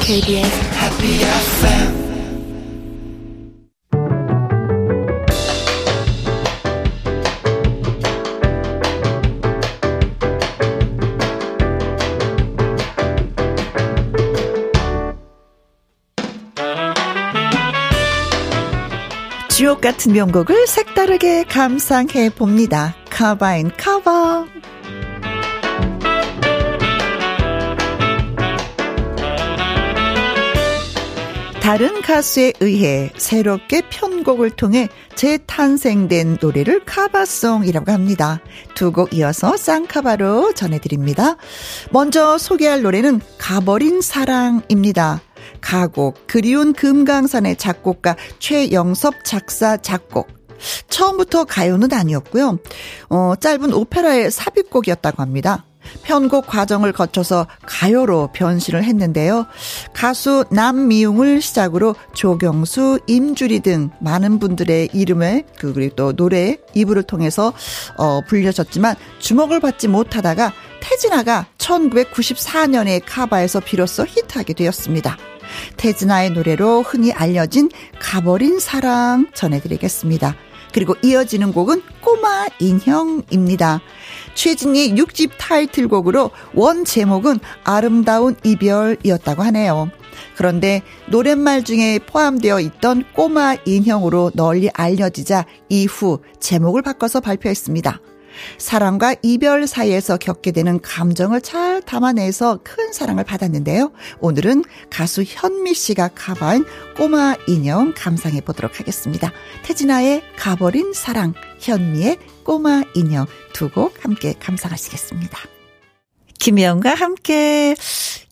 KBS 0.00 0.50
Happy 0.76 1.22
FM 1.22 2.11
주옥 19.62 19.80
같은 19.80 20.12
명곡을 20.12 20.66
색다르게 20.66 21.44
감상해 21.44 22.30
봅니다. 22.30 22.96
카바인 23.10 23.70
카바. 23.76 24.46
다른 31.60 32.02
가수에 32.02 32.54
의해 32.58 33.12
새롭게 33.16 33.82
편곡을 33.88 34.50
통해 34.50 34.88
재탄생된 35.14 36.38
노래를 36.40 36.84
카바송이라고 36.84 37.92
합니다. 37.92 38.40
두 38.74 38.90
곡 38.90 39.14
이어서 39.14 39.56
쌍카바로 39.56 40.54
전해드립니다. 40.54 41.36
먼저 41.92 42.36
소개할 42.36 42.82
노래는 42.82 43.20
가버린 43.38 44.00
사랑입니다. 44.00 45.20
가곡 45.72 46.26
그리운 46.26 46.74
금강산의 46.74 47.56
작곡가 47.56 48.14
최영섭 48.38 49.24
작사 49.24 49.78
작곡 49.78 50.28
처음부터 50.90 51.44
가요는 51.44 51.94
아니었고요. 51.94 52.58
어, 53.08 53.32
짧은 53.40 53.72
오페라의 53.72 54.30
삽입곡이었다고 54.30 55.22
합니다. 55.22 55.64
편곡 56.02 56.46
과정을 56.46 56.92
거쳐서 56.92 57.46
가요로 57.64 58.28
변신을 58.34 58.84
했는데요. 58.84 59.46
가수 59.94 60.44
남미웅을 60.50 61.40
시작으로 61.40 61.96
조경수, 62.12 63.00
임주리 63.06 63.60
등 63.60 63.90
많은 64.00 64.40
분들의 64.40 64.90
이름을 64.92 65.44
그 65.58 65.72
그리고 65.72 65.96
또 65.96 66.12
노래 66.12 66.58
이부를 66.74 67.02
통해서 67.02 67.54
어 67.96 68.20
불려졌지만 68.28 68.94
주목을 69.20 69.60
받지 69.60 69.88
못하다가 69.88 70.52
태진아가 70.80 71.46
1994년에 71.56 73.00
카바에서 73.06 73.60
비로소 73.60 74.04
히트하게 74.04 74.52
되었습니다. 74.52 75.16
태진아의 75.76 76.30
노래로 76.30 76.82
흔히 76.82 77.12
알려진 77.12 77.70
가버린 77.98 78.58
사랑 78.58 79.26
전해드리겠습니다. 79.34 80.36
그리고 80.72 80.94
이어지는 81.02 81.52
곡은 81.52 81.82
꼬마 82.00 82.46
인형입니다. 82.58 83.80
최진희 84.34 84.94
6집 84.94 85.32
타이틀곡으로 85.38 86.30
원 86.54 86.84
제목은 86.84 87.40
아름다운 87.64 88.36
이별이었다고 88.42 89.42
하네요. 89.42 89.90
그런데 90.36 90.82
노랫말 91.08 91.64
중에 91.64 91.98
포함되어 91.98 92.60
있던 92.60 93.04
꼬마 93.14 93.54
인형으로 93.64 94.32
널리 94.34 94.70
알려지자 94.72 95.46
이후 95.68 96.20
제목을 96.40 96.82
바꿔서 96.82 97.20
발표했습니다. 97.20 98.00
사랑과 98.58 99.14
이별 99.22 99.66
사이에서 99.66 100.16
겪게 100.16 100.52
되는 100.52 100.80
감정을 100.80 101.40
잘 101.40 101.82
담아내서 101.82 102.60
큰 102.62 102.92
사랑을 102.92 103.24
받았는데요. 103.24 103.92
오늘은 104.20 104.64
가수 104.90 105.24
현미 105.26 105.74
씨가 105.74 106.10
가봐한 106.14 106.64
꼬마 106.96 107.34
인형 107.48 107.94
감상해 107.96 108.40
보도록 108.40 108.78
하겠습니다. 108.80 109.32
태진아의 109.64 110.22
가버린 110.36 110.92
사랑, 110.92 111.34
현미의 111.58 112.18
꼬마 112.44 112.82
인형 112.94 113.26
두 113.52 113.72
곡 113.72 114.04
함께 114.04 114.34
감상하시겠습니다. 114.40 115.51
김혜영과 116.42 116.94
함께 116.94 117.76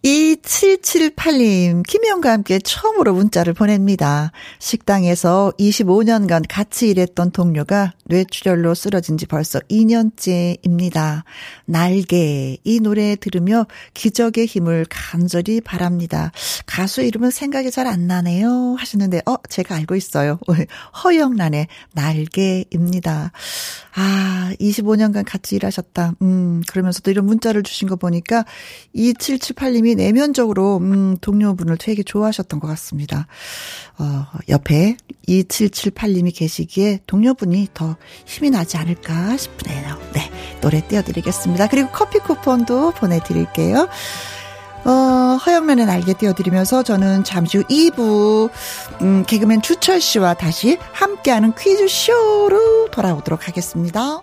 2778님, 0.02 1.82
김혜영과 1.86 2.32
함께 2.32 2.58
처음으로 2.58 3.12
문자를 3.12 3.52
보냅니다. 3.52 4.32
식당에서 4.58 5.52
25년간 5.58 6.46
같이 6.48 6.88
일했던 6.88 7.32
동료가 7.32 7.92
뇌출혈로 8.06 8.74
쓰러진 8.74 9.18
지 9.18 9.26
벌써 9.26 9.60
2년째입니다. 9.70 11.22
날개, 11.66 12.56
이 12.64 12.80
노래 12.80 13.14
들으며 13.14 13.66
기적의 13.92 14.46
힘을 14.46 14.86
간절히 14.88 15.60
바랍니다. 15.60 16.32
가수 16.64 17.02
이름은 17.02 17.30
생각이 17.30 17.70
잘 17.70 17.86
안 17.86 18.06
나네요. 18.06 18.76
하시는데, 18.78 19.20
어, 19.26 19.36
제가 19.48 19.74
알고 19.76 19.96
있어요. 19.96 20.38
허영란의 21.04 21.66
날개입니다. 21.92 23.32
아, 23.94 24.52
25년간 24.60 25.24
같이 25.26 25.56
일하셨다. 25.56 26.14
음, 26.22 26.62
그러면서도 26.68 27.10
이런 27.10 27.26
문자를 27.26 27.62
주신 27.62 27.88
거 27.88 27.96
보니까 28.00 28.44
2778님이 28.96 29.94
내면적으로, 29.96 30.78
음, 30.78 31.16
동료분을 31.20 31.76
되게 31.76 32.02
좋아하셨던 32.02 32.58
것 32.58 32.66
같습니다. 32.66 33.28
어, 33.98 34.26
옆에 34.48 34.96
2778님이 35.28 36.36
계시기에 36.36 37.00
동료분이 37.06 37.68
더 37.72 37.96
힘이 38.26 38.50
나지 38.50 38.76
않을까 38.76 39.36
싶네요. 39.36 39.96
네. 40.12 40.28
노래 40.60 40.86
띄워드리겠습니다. 40.86 41.68
그리고 41.68 41.90
커피 41.92 42.18
쿠폰도 42.18 42.92
보내드릴게요. 42.92 43.88
어, 44.84 44.90
허영란의 45.44 45.86
날개 45.86 46.14
띄워드리면서 46.14 46.82
저는 46.82 47.24
잠시 47.24 47.58
후 47.58 47.64
2부, 47.64 48.50
음, 49.02 49.24
개그맨 49.26 49.62
주철 49.62 50.00
씨와 50.00 50.34
다시 50.34 50.78
함께하는 50.92 51.54
퀴즈쇼로 51.54 52.88
돌아오도록 52.90 53.46
하겠습니다. 53.48 54.22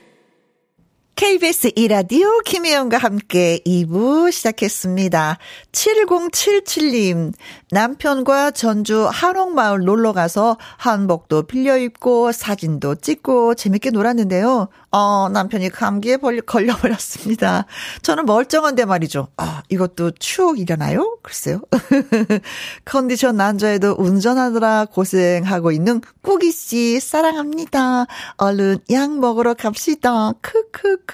KBS 1.21 1.73
이라디오 1.75 2.39
김혜영과 2.39 2.97
함께 2.97 3.59
2부 3.63 4.31
시작했습니다. 4.31 5.37
7077님, 5.71 7.33
남편과 7.69 8.49
전주 8.49 9.07
한옥마을 9.07 9.81
놀러 9.85 10.13
가서 10.13 10.57
한복도 10.77 11.43
빌려 11.43 11.77
입고 11.77 12.31
사진도 12.31 12.95
찍고 12.95 13.53
재밌게 13.53 13.91
놀았는데요. 13.91 14.69
어, 14.93 15.29
남편이 15.29 15.69
감기에 15.69 16.17
걸려버렸습니다. 16.17 17.65
저는 18.01 18.25
멀쩡한데 18.25 18.85
말이죠. 18.85 19.27
아, 19.37 19.61
이것도 19.69 20.11
추억이려나요? 20.17 21.19
글쎄요. 21.21 21.61
컨디션 22.83 23.37
난조에도 23.37 23.95
운전하느라 23.99 24.85
고생하고 24.85 25.71
있는 25.71 26.01
꾸기씨, 26.23 26.99
사랑합니다. 26.99 28.07
얼른 28.37 28.79
약 28.89 29.17
먹으러 29.19 29.53
갑시다. 29.53 30.33
크크크 30.41 31.10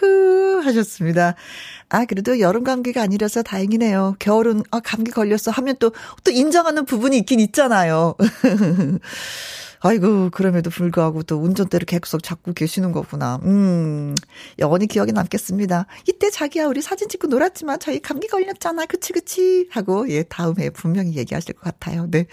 하셨습니다. 0.63 1.35
아, 1.89 2.05
그래도 2.05 2.39
여름 2.39 2.63
감기가 2.63 3.01
아니라서 3.01 3.43
다행이네요. 3.43 4.15
겨울은, 4.19 4.63
아, 4.71 4.79
감기 4.79 5.11
걸렸어 5.11 5.51
하면 5.51 5.75
또, 5.79 5.91
또 6.23 6.31
인정하는 6.31 6.85
부분이 6.85 7.17
있긴 7.19 7.39
있잖아요. 7.39 8.15
아이고, 9.79 10.29
그럼에도 10.31 10.69
불구하고 10.69 11.23
또 11.23 11.37
운전대를 11.37 11.85
계속 11.85 12.23
잡고 12.23 12.53
계시는 12.53 12.91
거구나. 12.91 13.39
음, 13.43 14.15
영원히 14.59 14.87
기억에 14.87 15.11
남겠습니다. 15.11 15.85
이때 16.07 16.29
자기야, 16.29 16.67
우리 16.67 16.81
사진 16.81 17.09
찍고 17.09 17.27
놀았지만 17.27 17.79
저희 17.79 17.99
감기 17.99 18.27
걸렸잖아. 18.27 18.85
그치, 18.85 19.13
그치. 19.13 19.67
하고, 19.71 20.09
예, 20.09 20.23
다음에 20.23 20.69
분명히 20.69 21.15
얘기하실 21.15 21.55
것 21.55 21.61
같아요. 21.61 22.07
네. 22.09 22.25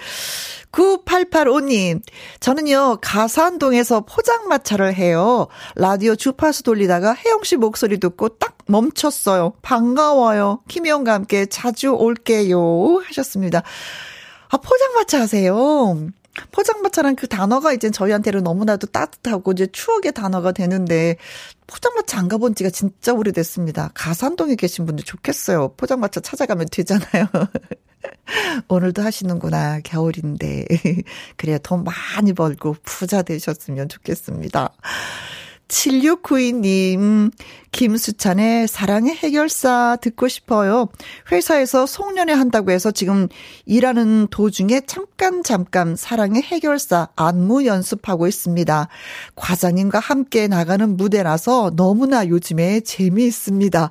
9885님, 0.73 2.01
저는요, 2.41 2.99
가산동에서 3.01 4.03
포장마차를 4.03 4.95
해요. 4.95 5.49
라디오 5.77 6.17
주파수 6.17 6.63
돌리다가 6.63 7.15
혜영 7.15 7.45
씨 7.45 7.57
목소리 7.57 7.99
듣고 7.99 8.31
딱 8.31 8.57
멈췄어요. 8.67 9.55
반가워요. 9.63 10.61
김혜영과 10.69 11.13
함께 11.13 11.47
자주 11.47 11.91
올게요. 11.91 13.03
하셨습니다. 13.05 13.63
아, 14.49 14.57
포장마차 14.57 15.21
하세요. 15.21 16.09
포장마차란 16.53 17.17
그 17.17 17.29
단어가 17.29 17.73
이제 17.73 17.91
저희한테는 17.91 18.43
너무나도 18.43 18.89
따뜻하고 18.89 19.53
이제 19.53 19.67
추억의 19.67 20.13
단어가 20.13 20.53
되는데 20.53 21.17
포장마차 21.67 22.19
안 22.19 22.29
가본 22.29 22.55
지가 22.55 22.71
진짜 22.71 23.13
오래됐습니다. 23.13 23.91
가산동에 23.95 24.55
계신 24.57 24.87
분들 24.87 25.05
좋겠어요. 25.05 25.75
포장마차 25.77 26.21
찾아가면 26.21 26.69
되잖아요. 26.71 27.27
오늘도 28.69 29.03
하시는구나. 29.03 29.81
겨울인데. 29.81 30.67
그래야 31.37 31.59
돈 31.59 31.85
많이 31.85 32.33
벌고 32.33 32.77
부자 32.83 33.23
되셨으면 33.23 33.89
좋겠습니다. 33.89 34.75
7692님, 35.69 37.33
김수찬의 37.75 38.69
사랑의 38.69 39.17
해결사 39.17 39.99
듣고 40.01 40.29
싶어요. 40.29 40.87
회사에서 41.33 41.87
송년회 41.87 42.33
한다고 42.33 42.71
해서 42.71 42.93
지금 42.93 43.27
일하는 43.67 44.29
도중에 44.31 44.83
잠깐 44.87 45.43
잠깐 45.43 45.97
사랑의 45.97 46.41
해결사 46.43 47.09
안무 47.17 47.67
연습하고 47.67 48.29
있습니다. 48.29 48.89
과장님과 49.35 49.99
함께 49.99 50.47
나가는 50.47 50.97
무대라서 50.97 51.73
너무나 51.75 52.29
요즘에 52.29 52.81
재미있습니다. 52.81 53.91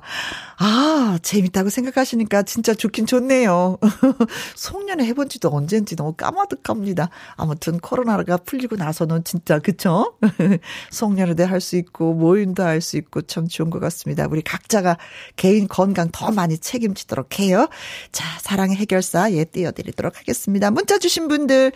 아, 0.56 1.18
재밌다고 1.20 1.68
생각하시니까 1.68 2.44
진짜 2.44 2.72
좋긴 2.72 3.04
좋네요. 3.04 3.76
송년회 4.56 5.04
해본 5.06 5.28
지도 5.28 5.50
언젠지 5.50 5.94
너무 5.94 6.14
까마득합니다. 6.14 7.10
아무튼 7.36 7.78
코로나가 7.80 8.38
풀리고 8.38 8.76
나서는 8.76 9.24
진짜, 9.24 9.58
그쵸? 9.58 10.14
송년회도 10.90 11.44
할 11.44 11.60
수 11.60 11.76
있고, 11.76 12.14
모임도 12.14 12.62
할 12.62 12.80
수 12.80 12.96
있고, 12.96 13.22
참 13.22 13.48
좋은 13.48 13.70
것 13.74 13.80
같습니다. 13.80 14.26
우리 14.30 14.42
각자가 14.42 14.98
개인 15.36 15.68
건강 15.68 16.08
더 16.12 16.30
많이 16.30 16.58
책임지도록 16.58 17.38
해요. 17.40 17.68
자, 18.12 18.24
사랑의 18.40 18.76
해결사 18.76 19.32
예 19.32 19.44
띄워드리도록 19.44 20.18
하겠습니다. 20.18 20.70
문자 20.70 20.98
주신 20.98 21.28
분들 21.28 21.72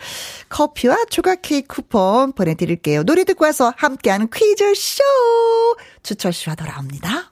커피와 0.49 1.05
조각 1.09 1.41
케이크 1.41 1.67
쿠폰 1.75 2.33
보내드릴게요. 2.33 3.03
노래 3.03 3.23
듣고 3.23 3.45
와서 3.45 3.73
함께하는 3.77 4.29
퀴즈쇼 4.33 5.03
주철 6.03 6.33
씨와 6.33 6.55
돌아옵니다. 6.55 7.31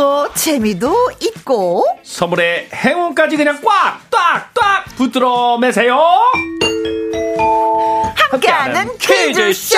풀고 0.00 0.32
재미도 0.32 1.10
있고 1.20 1.84
선물에 2.02 2.70
행운까지 2.72 3.36
그냥 3.36 3.60
꽉 3.62 4.00
꽉 4.10 4.54
꽉 4.54 4.84
붙들어 4.96 5.58
매세요. 5.58 5.98
함께하는 8.30 8.96
퀴즈쇼. 8.98 9.76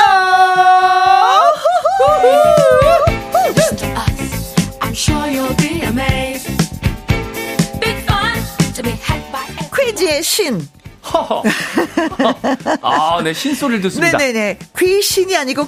퀴즈의 9.75 10.23
신 10.23 10.69
아, 12.83 13.21
네, 13.23 13.33
신소리를 13.33 13.83
듣습니다. 13.83 14.17
네네네. 14.19 14.59
귀신이 14.79 15.37
아니고 15.37 15.67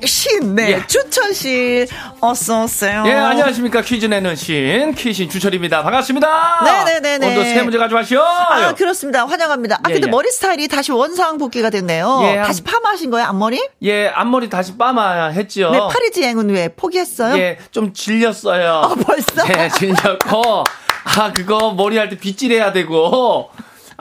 퀴신. 0.00 0.54
네. 0.54 0.72
예. 0.72 0.86
주철 0.86 1.34
씨, 1.34 1.86
어서오세요. 2.20 3.04
예, 3.06 3.12
안녕하십니까. 3.12 3.82
퀴즈 3.82 4.06
내는 4.06 4.34
신, 4.36 4.94
퀴신 4.94 5.28
주철입니다. 5.28 5.82
반갑습니다. 5.82 6.60
네네네네. 6.64 7.26
오늘도 7.26 7.42
새 7.44 7.62
문제 7.62 7.78
가져가시오. 7.78 8.20
아, 8.20 8.74
그렇습니다. 8.74 9.26
환영합니다. 9.26 9.76
아, 9.82 9.90
예, 9.90 9.92
근데 9.94 10.06
예. 10.06 10.10
머리 10.10 10.30
스타일이 10.30 10.66
다시 10.68 10.92
원상 10.92 11.38
복귀가 11.38 11.70
됐네요. 11.70 12.20
예, 12.24 12.36
다시 12.42 12.62
파마하신 12.62 13.10
거예요, 13.10 13.26
앞머리? 13.28 13.60
예, 13.82 14.08
앞머리 14.08 14.48
다시 14.48 14.76
파마 14.76 15.28
했죠. 15.28 15.70
네, 15.70 15.78
파리지행은 15.78 16.50
왜 16.50 16.68
포기했어요? 16.68 17.36
예, 17.38 17.58
좀 17.70 17.92
질렸어요. 17.92 18.72
아, 18.84 18.94
벌써? 18.94 19.44
네, 19.46 19.68
질렸고. 19.68 20.64
아, 21.04 21.32
그거 21.32 21.72
머리 21.72 21.96
할 21.98 22.08
때 22.08 22.16
빗질해야 22.18 22.72
되고. 22.72 23.50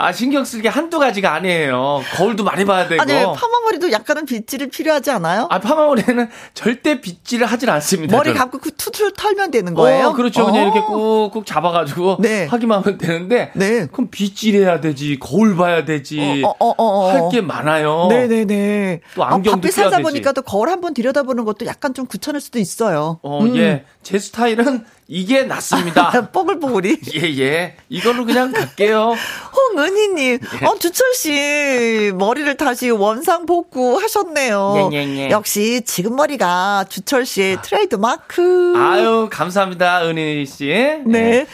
아, 0.02 0.14
신경 0.14 0.46
쓸 0.46 0.62
게 0.62 0.70
한두 0.70 0.98
가지가 0.98 1.34
아니에요. 1.34 2.02
거울도 2.16 2.46
많이 2.46 2.64
봐야 2.64 2.88
되고. 2.88 3.02
아니, 3.02 3.12
파마머리도 3.14 3.92
약간은 3.92 4.26
빗질이 4.26 4.70
필요하지 4.70 5.12
않아요? 5.12 5.48
아, 5.50 5.60
파마머리는 5.60 6.30
절대 6.54 7.02
빗질을 7.02 7.46
하질 7.46 7.70
않습니다. 7.70 8.16
머리 8.16 8.28
저는. 8.30 8.40
감고 8.40 8.60
그 8.60 8.72
투투 8.72 9.12
털면 9.12 9.52
되는 9.52 9.74
거예요? 9.74 10.08
어, 10.08 10.14
그렇죠. 10.14 10.46
그냥 10.46 10.64
이렇게 10.64 10.80
어. 10.80 10.84
꾹꾹 10.84 11.44
잡아가지고 11.44 12.18
네. 12.22 12.46
하기만 12.46 12.82
하면 12.82 12.98
되는데. 12.98 13.52
네. 13.56 13.88
그럼 13.92 14.08
빗질해야 14.10 14.80
되지, 14.80 15.20
거울 15.20 15.58
봐야 15.58 15.84
되지. 15.84 16.44
어, 16.46 16.50
어, 16.60 16.70
어, 16.70 16.76
어. 16.78 17.12
할게 17.12 17.42
많아요. 17.42 18.08
네네네. 18.10 19.02
또 19.16 19.26
안경도 19.26 19.52
아, 19.52 19.56
바삐 19.56 19.72
살다 19.72 20.00
보니까 20.00 20.32
또 20.32 20.42
거울 20.44 20.70
한번 20.70 20.94
들여다보는 20.94 21.44
것도 21.44 21.66
약간 21.66 21.94
좀 21.94 22.08
귀찮을 22.10 22.40
수도 22.40 22.58
있어요. 22.60 23.20
어, 23.22 23.44
음. 23.44 23.58
예. 23.58 23.84
제 24.02 24.18
스타일은 24.18 24.86
이게 25.12 25.42
낫습니다. 25.42 26.30
뽀글뽀글이? 26.32 27.00
예, 27.16 27.40
예. 27.40 27.76
이걸로 27.90 28.26
그냥 28.26 28.52
갈게요. 28.52 29.16
홍은희님, 29.74 30.40
예. 30.62 30.66
어, 30.68 30.78
주철씨, 30.78 32.12
머리를 32.14 32.56
다시 32.58 32.92
원상 32.92 33.48
복구 33.48 34.00
하셨네요. 34.00 34.92
예, 34.94 34.98
예, 34.98 35.16
예. 35.18 35.30
역시 35.32 35.82
지금 35.84 36.16
머리가 36.16 36.86
주철씨의 36.90 37.58
아. 37.58 37.62
트레이드 37.62 37.96
마크. 37.96 38.74
아유, 38.78 39.28
감사합니다, 39.32 40.06
은희씨. 40.06 41.02
네. 41.08 41.48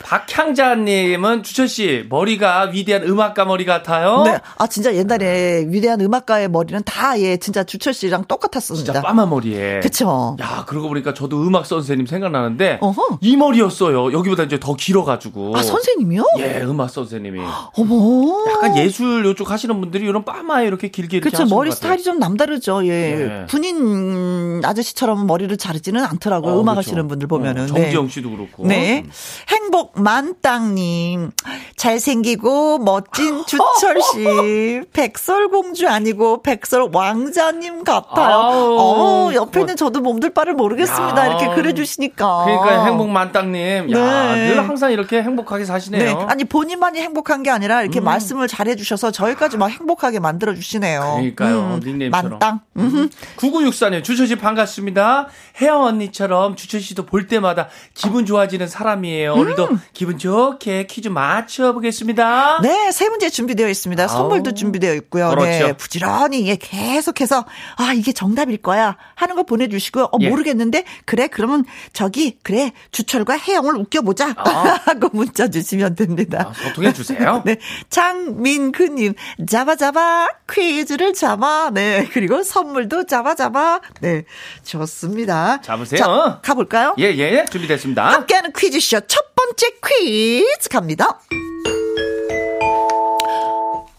박향자님은 0.00 1.42
주철 1.42 1.68
씨 1.68 2.06
머리가 2.08 2.70
위대한 2.72 3.02
음악가 3.04 3.44
머리 3.44 3.64
같아요. 3.64 4.22
네, 4.24 4.38
아 4.58 4.66
진짜 4.66 4.94
옛날에 4.94 5.64
위대한 5.68 6.00
음악가의 6.00 6.48
머리는 6.48 6.82
다 6.84 7.10
예 7.18 7.36
진짜 7.36 7.64
주철 7.64 7.92
씨랑 7.92 8.24
똑같았습니다. 8.26 8.92
진짜 8.92 9.02
빠마 9.02 9.26
머리에. 9.26 9.80
그쵸. 9.80 10.36
야 10.40 10.64
그러고 10.66 10.88
보니까 10.88 11.12
저도 11.12 11.42
음악 11.42 11.66
선생님 11.66 12.06
생각나는데 12.06 12.78
어허. 12.80 13.18
이 13.20 13.36
머리였어요. 13.36 14.12
여기보다 14.12 14.44
이제 14.44 14.58
더 14.60 14.74
길어가지고. 14.74 15.56
아 15.56 15.62
선생님이요? 15.62 16.24
예, 16.38 16.60
음악 16.62 16.88
선생님이. 16.90 17.40
어머. 17.76 18.50
약간 18.52 18.76
예술 18.78 19.24
요쪽 19.26 19.50
하시는 19.50 19.78
분들이 19.80 20.06
이런 20.06 20.24
빠마에 20.24 20.66
이렇게 20.66 20.88
길게 20.88 21.18
이렇게 21.18 21.30
그쵸 21.30 21.44
머리 21.46 21.72
스타일이 21.72 22.02
좀 22.02 22.18
남다르죠. 22.18 22.86
예. 22.86 22.90
네. 22.90 23.46
군인 23.50 24.62
아저씨처럼 24.64 25.26
머리를 25.26 25.54
자르지는 25.56 26.02
않더라고요. 26.04 26.54
어, 26.54 26.60
음악 26.60 26.74
그렇죠. 26.74 26.90
하시는 26.90 27.08
분들 27.08 27.28
보면은. 27.28 27.64
어, 27.64 27.66
정지영 27.66 28.08
씨도 28.08 28.30
그렇고. 28.30 28.66
네. 28.66 29.04
행복 29.48 29.89
만땅님. 29.94 31.30
잘생기고 31.76 32.78
멋진 32.78 33.44
주철 33.46 34.00
씨. 34.12 34.82
백설공주 34.92 35.88
아니고 35.88 36.42
백설 36.42 36.90
왕자님 36.92 37.84
같아요. 37.84 38.36
어, 38.36 39.30
옆에 39.34 39.64
는 39.64 39.76
저도 39.76 40.00
몸둘 40.00 40.30
바를 40.30 40.54
모르겠습니다. 40.54 41.16
야. 41.18 41.26
이렇게 41.26 41.54
그려주시니까. 41.54 42.44
그러니까 42.44 42.84
행복 42.84 43.08
만땅님. 43.10 43.90
야, 43.92 44.34
네. 44.34 44.48
늘 44.48 44.68
항상 44.68 44.92
이렇게 44.92 45.22
행복하게 45.22 45.64
사시네요. 45.64 46.04
네. 46.04 46.24
아니, 46.28 46.44
본인만이 46.44 47.00
행복한 47.00 47.42
게 47.42 47.50
아니라 47.50 47.82
이렇게 47.82 48.00
음. 48.00 48.04
말씀을 48.04 48.48
잘해주셔서 48.48 49.10
저희까지 49.10 49.56
막 49.56 49.68
행복하게 49.68 50.20
만들어주시네요. 50.20 51.00
그러니까요. 51.00 51.60
음. 51.60 51.80
닉네임처럼. 51.84 52.30
만땅. 52.30 52.60
음. 52.76 53.08
9964님, 53.36 54.04
주철 54.04 54.26
씨 54.26 54.36
반갑습니다. 54.36 55.28
혜영 55.60 55.82
언니처럼 55.82 56.56
주철 56.56 56.80
씨도 56.80 57.06
볼 57.06 57.26
때마다 57.26 57.68
기분 57.94 58.26
좋아지는 58.26 58.66
사람이에요. 58.68 59.34
오늘도 59.34 59.64
음. 59.68 59.79
기분 59.92 60.18
좋게 60.18 60.86
퀴즈 60.86 61.08
맞춰보겠습니다. 61.08 62.60
네, 62.62 62.92
세 62.92 63.08
문제 63.08 63.30
준비되어 63.30 63.68
있습니다. 63.68 64.08
선물도 64.08 64.54
준비되어 64.54 64.94
있고요. 64.94 65.30
그렇죠. 65.30 65.46
네, 65.66 65.72
부지런히 65.74 66.46
예, 66.48 66.56
계속해서 66.56 67.44
아 67.76 67.92
이게 67.94 68.12
정답일 68.12 68.58
거야 68.58 68.96
하는 69.14 69.36
거 69.36 69.42
보내주시고요. 69.42 70.04
어, 70.04 70.18
예. 70.20 70.28
모르겠는데 70.28 70.84
그래 71.04 71.28
그러면 71.28 71.64
저기 71.92 72.38
그래 72.42 72.72
주철과 72.92 73.38
혜영을 73.38 73.76
웃겨보자 73.76 74.34
아. 74.36 74.80
하고 74.84 75.08
문자 75.14 75.48
주시면 75.48 75.94
됩니다. 75.96 76.46
아, 76.50 76.52
소통해 76.52 76.92
주세요. 76.92 77.42
네, 77.46 77.56
장민크님 77.88 79.14
잡아 79.48 79.76
잡아 79.76 80.28
퀴즈를 80.50 81.14
잡아 81.14 81.70
네 81.70 82.08
그리고 82.12 82.42
선물도 82.42 83.06
잡아 83.06 83.34
잡아 83.34 83.80
네 84.00 84.24
좋습니다. 84.64 85.60
잡으세요. 85.60 85.98
자, 85.98 86.40
가볼까요? 86.42 86.94
예예 86.98 87.18
예, 87.18 87.44
준비됐습니다. 87.50 88.10
함께하는 88.12 88.52
퀴즈쇼 88.56 89.00
첫 89.06 89.34
번째 89.34 89.69
퀴즈 89.86 90.68
갑니다. 90.68 91.20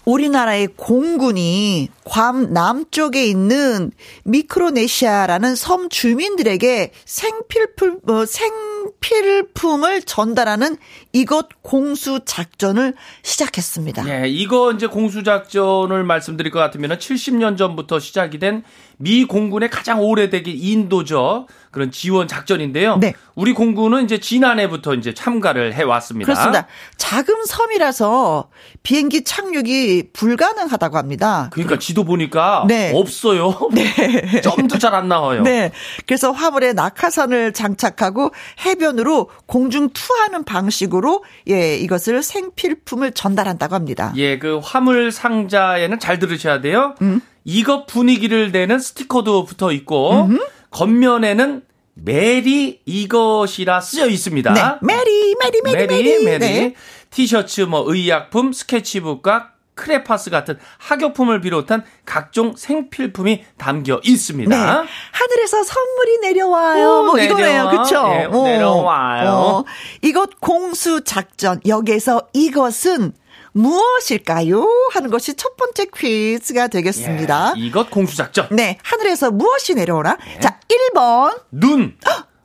우리나라의 0.06 0.70
공군이 0.76 1.90
괌 2.04 2.54
남쪽에 2.54 3.26
있는 3.26 3.92
미크로네시아라는 4.24 5.56
섬 5.56 5.90
주민들에게 5.90 6.92
생필품, 7.06 8.00
어, 8.10 8.26
생필품을 8.26 10.02
전달하는 10.02 10.78
이것 11.14 11.48
공수 11.62 12.22
작전을 12.26 12.96
시작했습니다. 13.22 14.04
네, 14.04 14.30
이거 14.30 14.72
이제 14.72 14.88
공수 14.88 15.24
작전을 15.24 16.04
말씀드릴 16.04 16.52
것 16.52 16.60
같으면 16.60 16.98
70년 16.98 17.58
전부터 17.58 18.00
시작이 18.00 18.40
된 18.40 18.64
미 19.02 19.26
공군의 19.26 19.70
가장 19.70 20.00
오래되긴 20.00 20.56
인도죠. 20.58 21.48
그런 21.72 21.90
지원 21.90 22.28
작전인데요. 22.28 22.98
네. 22.98 23.14
우리 23.34 23.54
공군은 23.54 24.04
이제 24.04 24.20
지난해부터 24.20 24.94
이제 24.96 25.14
참가를 25.14 25.74
해 25.74 25.84
왔습니다. 25.84 26.26
그렇습니다. 26.32 26.68
작은 26.98 27.46
섬이라서 27.46 28.50
비행기 28.84 29.24
착륙이 29.24 30.10
불가능하다고 30.12 30.98
합니다. 30.98 31.50
그러니까 31.54 31.80
지도 31.80 32.04
보니까 32.04 32.66
네. 32.68 32.92
없어요. 32.94 33.58
네. 33.72 34.42
점도 34.42 34.78
잘 34.78 34.92
안 34.92 35.08
나와요. 35.08 35.42
네. 35.44 35.72
그래서 36.06 36.32
화물에 36.32 36.74
낙하선을 36.74 37.54
장착하고 37.54 38.32
해변으로 38.66 39.30
공중 39.46 39.90
투하는 39.94 40.44
방식으로 40.44 41.24
예, 41.50 41.78
이것을 41.78 42.22
생필품을 42.24 43.14
전달한다고 43.14 43.74
합니다. 43.74 44.12
예, 44.18 44.38
그 44.38 44.60
화물 44.62 45.14
상자에는 45.14 46.00
잘 46.00 46.20
들으셔야 46.20 46.60
돼요. 46.60 46.96
음. 47.02 47.22
이것 47.44 47.86
분위기를 47.86 48.52
내는 48.52 48.80
스티커도 48.80 49.46
붙어 49.46 49.72
있고 49.72 50.26
음흠. 50.26 50.40
겉면에는 50.72 51.64
Merry 51.94 52.82
이것이라 52.86 53.82
쓰여 53.82 54.08
있습니다. 54.08 54.54
네. 54.54 54.62
Merry, 54.82 55.36
Merry, 55.36 55.62
Merry, 55.64 55.88
Merry. 55.88 56.24
Merry. 56.24 56.40
네. 56.40 56.74
티셔츠, 57.10 57.62
뭐 57.62 57.84
의약품, 57.86 58.54
스케치북과 58.54 59.52
크레파스 59.74 60.30
같은 60.30 60.58
학용품을 60.78 61.42
비롯한 61.42 61.84
각종 62.06 62.54
생필품이 62.56 63.44
담겨 63.58 64.00
있습니다. 64.04 64.56
네. 64.56 64.90
하늘에서 65.12 65.64
선물이 65.64 66.20
내려와요. 66.22 66.88
오, 66.88 67.04
뭐 67.04 67.16
내려와. 67.16 67.40
이거네요. 67.40 67.70
그렇죠? 67.70 68.08
네, 68.08 68.28
내려와요. 68.28 69.30
어. 69.30 69.66
이것 70.02 70.40
공수 70.40 71.04
작전. 71.04 71.60
여기서 71.66 72.28
이것은 72.34 73.14
무엇일까요? 73.54 74.66
하는 74.94 75.10
것이 75.10 75.36
첫 75.36 75.56
번째 75.58 75.86
퀴즈가 75.96 76.68
되겠습니다. 76.68 77.54
예, 77.58 77.62
이것 77.62 77.90
공수작전. 77.90 78.48
네. 78.52 78.78
하늘에서 78.84 79.32
무엇이 79.32 79.76
내려오나? 79.76 80.18
예. 80.36 80.40
자, 80.40 80.60
1번. 80.94 81.42
눈. 81.52 81.96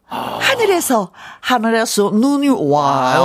하늘에서 0.09 1.11
하늘에서 1.40 2.11
눈이 2.14 2.49
와요. 2.49 3.23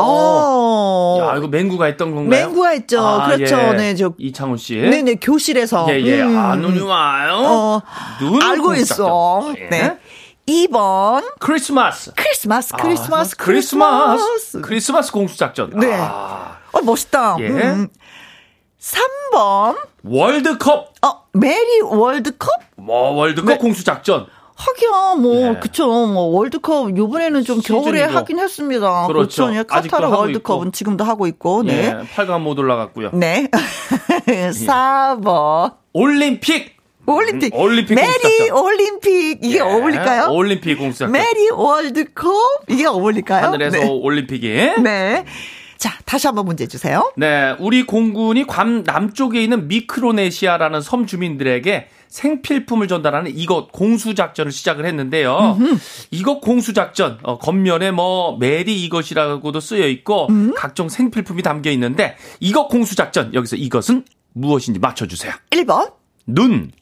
어. 0.00 1.18
야, 1.20 1.36
이거 1.36 1.48
맹구가 1.48 1.86
했던 1.86 2.14
건가요? 2.14 2.46
맹구가 2.48 2.68
했죠. 2.70 3.00
아, 3.00 3.26
그렇죠. 3.26 3.56
예. 3.56 3.72
네, 3.72 3.94
저 3.94 4.12
이창훈 4.18 4.58
씨. 4.58 4.76
네, 4.76 5.00
네, 5.02 5.14
교실에서. 5.14 5.86
예, 5.88 6.00
예. 6.02 6.22
음. 6.22 6.36
아, 6.38 6.56
눈이 6.56 6.80
와요. 6.80 7.32
어, 7.36 7.82
눈 8.20 8.42
알고 8.42 8.74
있어. 8.74 9.54
예. 9.56 9.68
네. 9.70 9.98
2번 10.46 11.24
크리스마스. 11.38 12.12
크리스마스, 12.16 12.74
크리스마스, 12.74 13.34
아, 13.34 13.36
크리스마스. 13.36 13.36
크리스마스. 13.36 14.60
크리스마스 14.60 15.12
공수 15.12 15.38
작전. 15.38 15.70
네. 15.70 15.94
아. 15.98 16.59
어, 16.72 16.80
멋있다. 16.82 17.36
예. 17.40 17.48
음. 17.48 17.88
3번. 18.80 19.76
월드컵. 20.04 20.94
어, 21.02 21.22
Merry 21.32 21.80
월드컵? 21.82 22.48
뭐, 22.76 23.10
월드컵 23.10 23.48
네. 23.48 23.58
공수 23.58 23.84
작전. 23.84 24.26
하기야, 24.56 25.14
뭐, 25.16 25.34
예. 25.36 25.58
그쵸. 25.60 25.86
뭐, 25.86 26.22
월드컵, 26.24 26.96
요번에는 26.96 27.44
좀. 27.44 27.60
겨울에 27.60 28.02
하긴 28.02 28.38
했습니다. 28.38 29.06
그렇죠. 29.06 29.46
그렇죠. 29.46 29.64
카타르 29.66 30.08
월드컵은 30.08 30.66
있고. 30.68 30.70
지금도 30.72 31.04
하고 31.04 31.26
있고, 31.26 31.62
네. 31.62 31.86
예. 31.88 32.06
8강 32.14 32.40
못 32.42 32.58
올라갔고요. 32.58 33.10
네. 33.14 33.48
4번. 34.26 35.74
올림픽. 35.92 36.76
올림픽. 37.06 37.54
음, 37.54 37.58
올림픽 37.60 37.94
Merry 37.94 38.50
올림픽. 38.50 39.38
이게 39.42 39.56
예. 39.56 39.60
어울릴까요? 39.60 40.28
올림픽 40.30 40.76
공수작전. 40.76 41.12
Merry 41.12 41.50
월드컵. 41.50 42.30
이게 42.68 42.86
어울릴까요? 42.86 43.46
하늘에서 43.46 43.78
네. 43.78 43.88
올림픽이. 43.88 44.48
네. 44.82 45.24
자, 45.80 45.94
다시 46.04 46.26
한번 46.26 46.44
문제 46.44 46.66
주세요. 46.66 47.10
네, 47.16 47.56
우리 47.58 47.86
공군이 47.86 48.46
괌 48.46 48.82
남쪽에 48.84 49.42
있는 49.42 49.66
미크로네시아라는 49.66 50.82
섬 50.82 51.06
주민들에게 51.06 51.88
생필품을 52.08 52.86
전달하는 52.86 53.32
이것 53.34 53.72
공수 53.72 54.14
작전을 54.14 54.52
시작을 54.52 54.84
했는데요. 54.84 55.56
음흠. 55.58 55.78
이것 56.10 56.40
공수 56.42 56.74
작전, 56.74 57.18
어, 57.22 57.38
겉면에 57.38 57.92
뭐 57.92 58.36
Merry 58.36 58.84
이것이라고도 58.84 59.58
쓰여 59.60 59.88
있고 59.88 60.26
음? 60.28 60.52
각종 60.54 60.90
생필품이 60.90 61.42
담겨 61.42 61.70
있는데 61.70 62.16
이것 62.40 62.68
공수 62.68 62.94
작전, 62.94 63.32
여기서 63.32 63.56
이것은 63.56 64.04
무엇인지 64.34 64.80
맞춰 64.80 65.06
주세요. 65.06 65.32
1번. 65.48 65.94
눈. 66.26 66.72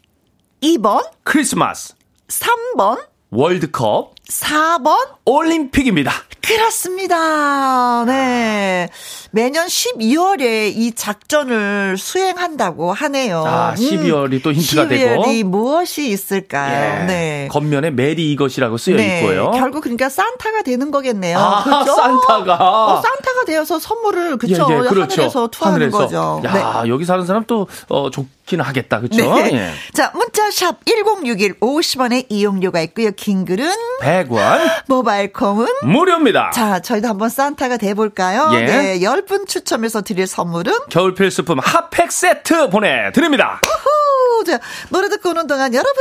2번. 0.61 1.09
크리스마스. 1.23 1.95
3번. 2.27 3.07
월드컵. 3.31 4.18
4번 4.29 4.97
올림픽입니다. 5.25 6.13
그렇습니다. 6.43 8.05
네. 8.07 8.89
매년 9.31 9.67
12월에 9.67 10.73
이 10.75 10.93
작전을 10.95 11.97
수행한다고 11.99 12.93
하네요. 12.95 13.45
아, 13.47 13.75
12월이 13.77 14.33
음. 14.35 14.41
또 14.43 14.53
힌트가 14.53 14.85
12월이 14.85 14.89
되고. 14.89 15.23
12월이 15.25 15.43
무엇이 15.45 16.09
있을까요? 16.09 17.03
예. 17.03 17.07
네. 17.07 17.49
겉면에 17.51 17.91
메리 17.91 18.33
이것이라고 18.33 18.79
쓰여 18.79 18.97
네. 18.97 19.21
있고요. 19.21 19.51
결국 19.51 19.83
그러니까 19.83 20.09
산타가 20.09 20.63
되는 20.63 20.91
거겠네요. 20.91 21.39
아, 21.39 21.65
그렇죠? 21.65 21.95
산타가. 21.95 22.55
어, 22.55 23.03
산타가 23.03 23.45
되어서 23.47 23.79
선물을 23.79 24.39
그쵸? 24.39 24.67
예, 24.71 24.75
예, 24.75 24.79
그렇죠. 24.89 25.01
하늘에서 25.23 25.49
투하는 25.49 25.75
하늘에서. 25.75 25.99
거죠. 25.99 26.43
야, 26.45 26.83
네. 26.85 26.91
여기 26.91 27.05
사는 27.05 27.27
사람 27.27 27.45
또 27.47 27.67
어, 27.89 28.11
좋긴 28.11 28.61
하겠다. 28.63 29.01
그렇죠? 29.01 29.35
네. 29.35 29.51
예. 29.53 29.71
자, 29.93 30.13
문자 30.15 30.51
샵 30.51 30.79
1061 30.87 31.61
50원의 31.61 32.27
이용료가 32.31 32.81
있고요. 32.81 33.11
긴 33.13 33.45
글은 33.45 33.71
100 34.01 34.18
원. 34.29 34.61
모바일 34.87 35.33
콩은 35.33 35.67
무료입니다. 35.83 36.51
자, 36.51 36.81
저희도 36.81 37.09
한번 37.09 37.29
산타가 37.29 37.77
돼 37.77 37.95
볼까요? 37.95 38.51
예. 38.55 38.65
네. 38.67 38.99
10분 39.01 39.47
추첨해서 39.47 40.03
드릴 40.03 40.27
선물은 40.27 40.73
겨울 40.91 41.15
필수품 41.15 41.59
핫팩 41.61 42.11
세트 42.13 42.71
보내 42.71 43.13
드립니다. 43.13 43.61
우후! 43.65 44.41
오, 44.41 44.45
자, 44.45 44.61
노래 44.91 45.09
듣고 45.09 45.31
오는 45.31 45.47
동안 45.47 45.75
여러분 45.75 45.93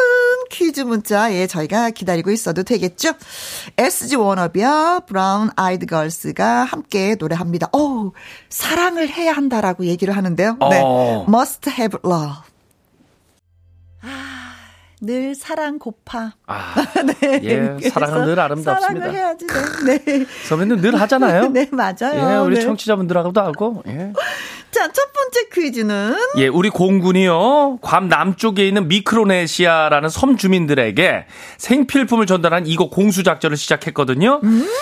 퀴즈 0.52 0.82
문자, 0.82 1.34
예, 1.34 1.48
저희가 1.48 1.90
기다리고 1.92 2.30
있어도 2.32 2.64
되겠죠? 2.64 3.14
SG 3.78 4.16
워너비와 4.16 5.02
브라운 5.02 5.50
아이드 5.56 5.86
걸스가 5.86 6.64
함께 6.64 7.16
노래합니다. 7.18 7.70
오, 7.74 8.14
사랑을 8.50 9.10
해야 9.10 9.32
한다라고 9.34 9.86
얘기를 9.86 10.16
하는데요. 10.16 10.58
네. 10.70 10.82
어. 10.84 11.26
Must 11.28 11.70
have 11.72 12.00
love. 12.06 12.36
아, 15.00 15.06
늘 15.06 15.36
사랑 15.36 15.80
고파. 15.80 16.34
아, 16.48 16.74
네. 17.22 17.40
예, 17.44 17.90
사랑은 17.90 18.26
늘 18.26 18.40
아름답습니다. 18.40 18.80
사랑을 18.80 19.14
해야지. 19.14 19.46
네. 19.86 19.98
네. 20.04 20.26
선배님 20.48 20.82
늘 20.82 21.00
하잖아요. 21.02 21.50
네, 21.54 21.70
맞아요. 21.72 22.34
예, 22.34 22.38
우리 22.38 22.56
네. 22.56 22.62
청취자분들하고도 22.62 23.42
하고. 23.42 23.84
예. 23.88 24.12
자, 24.72 24.92
첫 24.92 25.14
번째 25.14 25.48
퀴즈는 25.54 26.16
예, 26.38 26.48
우리 26.48 26.70
공군이요. 26.70 27.80
괌 27.82 28.10
남쪽에 28.10 28.68
있는 28.68 28.88
미크로네시아라는 28.88 30.10
섬 30.10 30.38
주민들에게 30.38 31.26
생필품을 31.58 32.26
전달한 32.28 32.68
이것 32.68 32.90
공수 32.90 33.24
작전을 33.24 33.58
시작했거든요. 33.58 34.42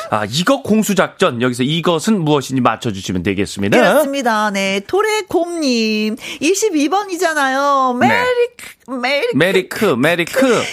아, 0.09 0.25
이것 0.29 0.63
공수 0.63 0.95
작전. 0.95 1.41
여기서 1.41 1.63
이것은 1.63 2.19
무엇인지 2.19 2.61
맞춰 2.61 2.91
주시면 2.91 3.23
되겠습니다. 3.23 3.77
그렇습니다. 3.77 4.51
네. 4.51 4.81
토레곰 4.85 5.61
님, 5.61 6.15
22번이잖아요. 6.15 7.97
메리크, 7.97 8.99
메리크, 9.01 9.35
메리크, 9.37 9.85
메리크. 9.97 10.63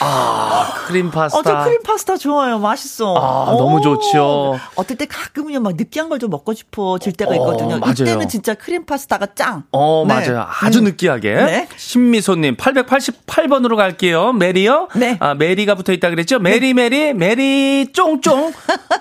아, 0.00 0.72
크림 0.86 1.10
파스타. 1.10 1.38
어, 1.38 1.42
저 1.42 1.64
크림 1.64 1.82
파스타 1.82 2.16
좋아요. 2.16 2.58
맛있어. 2.58 3.14
아, 3.16 3.52
너무 3.52 3.80
좋죠. 3.80 4.58
어떨 4.74 4.96
때 4.96 5.06
가끔은요, 5.06 5.60
막 5.60 5.74
느끼한 5.76 6.08
걸 6.08 6.16
좀 6.18 6.30
먹고 6.30 6.54
싶어질 6.54 7.12
때가 7.12 7.34
있거든요. 7.34 7.74
어. 7.76 7.90
이때는 7.90 8.28
진짜 8.28 8.54
크림 8.54 8.86
파스타가 8.86 9.26
짱. 9.34 9.64
어, 9.72 10.04
네. 10.08 10.14
맞아요. 10.14 10.46
아주 10.62 10.78
음. 10.78 10.84
느끼하게. 10.84 11.34
네. 11.34 11.68
신미소님, 11.76 12.56
888번으로 12.56 13.76
갈게요. 13.76 14.32
메리요? 14.32 14.88
네. 14.96 15.16
아, 15.20 15.34
메리가 15.34 15.74
붙어 15.74 15.92
있다 15.92 16.08
그랬죠? 16.10 16.38
메리, 16.38 16.72
메리, 16.72 17.12
메리, 17.12 17.92
쫑쫑. 17.92 18.52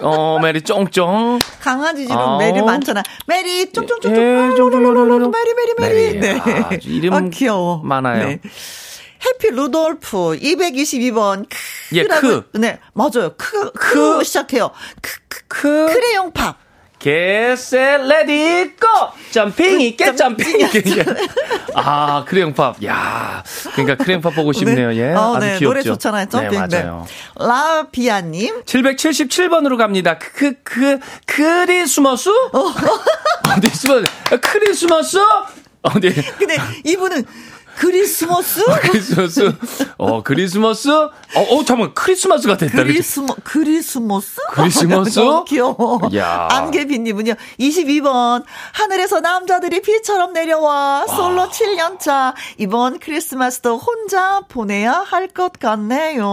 어, 0.01 0.39
메리, 0.41 0.61
쫑쫑. 0.61 1.39
강아지 1.61 2.01
지금 2.03 2.17
아우. 2.17 2.37
메리 2.39 2.61
많잖아. 2.61 3.01
메리, 3.27 3.71
쫑쫑쫑쫑. 3.71 4.11
예, 4.51 4.55
쫑쫑쫑쫑. 4.55 5.31
메리, 5.31 5.53
메리, 5.53 5.73
메리. 5.79 6.19
메리. 6.19 6.19
네. 6.19 6.39
아, 6.39 6.69
이름 6.83 7.13
아, 7.13 7.21
귀여워. 7.31 7.81
많아요. 7.83 8.27
네. 8.27 8.39
해피 9.25 9.49
루돌프 9.51 10.37
222번 10.39 11.45
예, 11.93 12.03
크라고- 12.03 12.19
크. 12.51 12.59
네 12.59 12.79
맞아요. 12.93 13.33
크, 13.37 13.71
크. 13.71 13.93
크로 13.93 14.23
시작해요. 14.23 14.71
크, 15.01 15.11
크, 15.27 15.41
크. 15.47 15.85
크레용 15.93 16.31
팝. 16.31 16.57
Get 16.97 17.49
set 17.49 18.01
ready 18.07 18.71
go! 18.79 18.87
Jumping 19.29 19.95
yeah 19.95 20.15
jumping 20.15 20.65
yeah 20.71 22.23
크레용팝. 22.25 22.83
야 22.85 23.43
그러니까 23.73 24.03
크레용팝 24.03 24.33
보고 24.33 24.53
싶네요. 24.53 24.93
예 24.95 25.11
어, 25.13 25.35
아주 25.35 25.45
네, 25.45 25.51
귀엽죠. 25.59 25.65
노래 25.65 25.83
좋잖아요. 25.83 26.29
jumping. 26.29 26.67
네. 26.69 26.83
맞아요. 26.83 27.05
라비아님. 27.35 28.63
777번으로 28.63 29.77
갑니다. 29.77 30.17
그 30.17 30.53
그 30.63 30.99
크리스마스? 31.27 32.29
어. 32.29 32.73
크리스마스 33.61 34.05
크리스마스? 34.41 35.17
어 35.83 35.99
네 36.01 36.09
근데 36.39 36.57
이분은 36.85 37.25
크리스마스? 37.77 38.63
크리스마스? 38.81 39.53
어 39.97 40.23
크리스마스? 40.23 40.89
어, 40.89 41.09
어 41.51 41.63
잠깐 41.65 41.93
크리스마스가 41.93 42.57
됐다? 42.57 42.83
크리스마 42.83 43.27
크리스마스? 43.43 44.39
크리스마스? 44.51 45.19
너무 45.19 45.43
귀여워. 45.45 45.99
야. 46.15 46.47
안개비님은요 46.51 47.33
22번. 47.59 48.43
하늘에서 48.73 49.19
남자들이 49.19 49.81
비처럼 49.81 50.33
내려와 50.33 51.05
솔로 51.07 51.49
7년차. 51.49 52.33
이번 52.57 52.99
크리스마스도 52.99 53.77
혼자 53.77 54.41
보내야 54.47 55.03
할 55.05 55.25
것 55.35 55.53
같네요. 55.59 56.23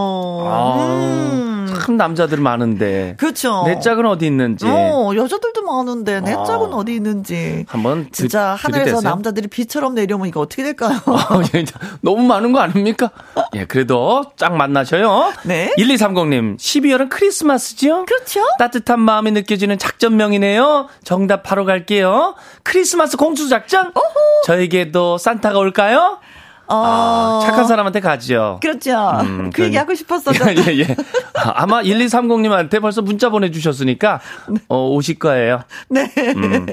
아, 0.47 0.75
음. 0.77 1.67
참 1.83 1.97
남자들 1.97 2.37
많은데. 2.37 3.15
그렇죠. 3.19 3.63
내 3.65 3.79
짝은 3.79 4.05
어디 4.05 4.25
있는지. 4.27 4.65
어 4.67 5.11
여자들도 5.15 5.61
많은데 5.63 6.21
내 6.21 6.33
아. 6.33 6.43
짝은 6.45 6.71
어디 6.73 6.93
있는지. 6.95 7.65
한번 7.67 8.05
드- 8.05 8.11
진짜 8.11 8.55
하늘에서. 8.57 9.01
남자들이 9.01 9.47
비처럼 9.47 9.95
내려오면 9.95 10.27
이거 10.29 10.39
어떻게 10.41 10.63
될까요? 10.63 10.99
어, 11.33 11.41
예, 11.55 11.65
너무 12.01 12.23
많은 12.23 12.51
거 12.51 12.59
아닙니까? 12.59 13.09
예, 13.55 13.65
그래도 13.65 14.23
짝 14.35 14.55
만나셔요. 14.55 15.33
네. 15.43 15.73
1230님, 15.77 16.57
12월은 16.57 17.09
크리스마스죠? 17.09 18.05
그렇죠? 18.05 18.41
따뜻한 18.59 18.99
마음이 18.99 19.31
느껴지는 19.31 19.77
작전명이네요. 19.77 20.89
정답 21.03 21.43
바로 21.43 21.65
갈게요. 21.65 22.35
크리스마스 22.61 23.17
공수 23.17 23.49
작전? 23.49 23.91
저에게도 24.45 25.17
산타가 25.17 25.57
올까요? 25.57 26.19
어, 26.67 26.75
아, 26.75 27.45
착한 27.45 27.67
사람한테 27.67 27.99
가죠. 27.99 28.59
그렇죠. 28.61 28.91
음, 29.21 29.49
그 29.53 29.63
얘기 29.63 29.75
하고 29.75 29.93
싶었어. 29.93 30.31
예, 30.33 30.55
예, 30.71 30.79
예. 30.79 30.95
아, 31.35 31.53
아마 31.55 31.81
1230님한테 31.81 32.81
벌써 32.81 33.01
문자 33.01 33.29
보내주셨으니까, 33.29 34.21
어, 34.69 34.87
오실 34.89 35.19
거예요. 35.19 35.61
네. 35.89 36.11
음. 36.17 36.65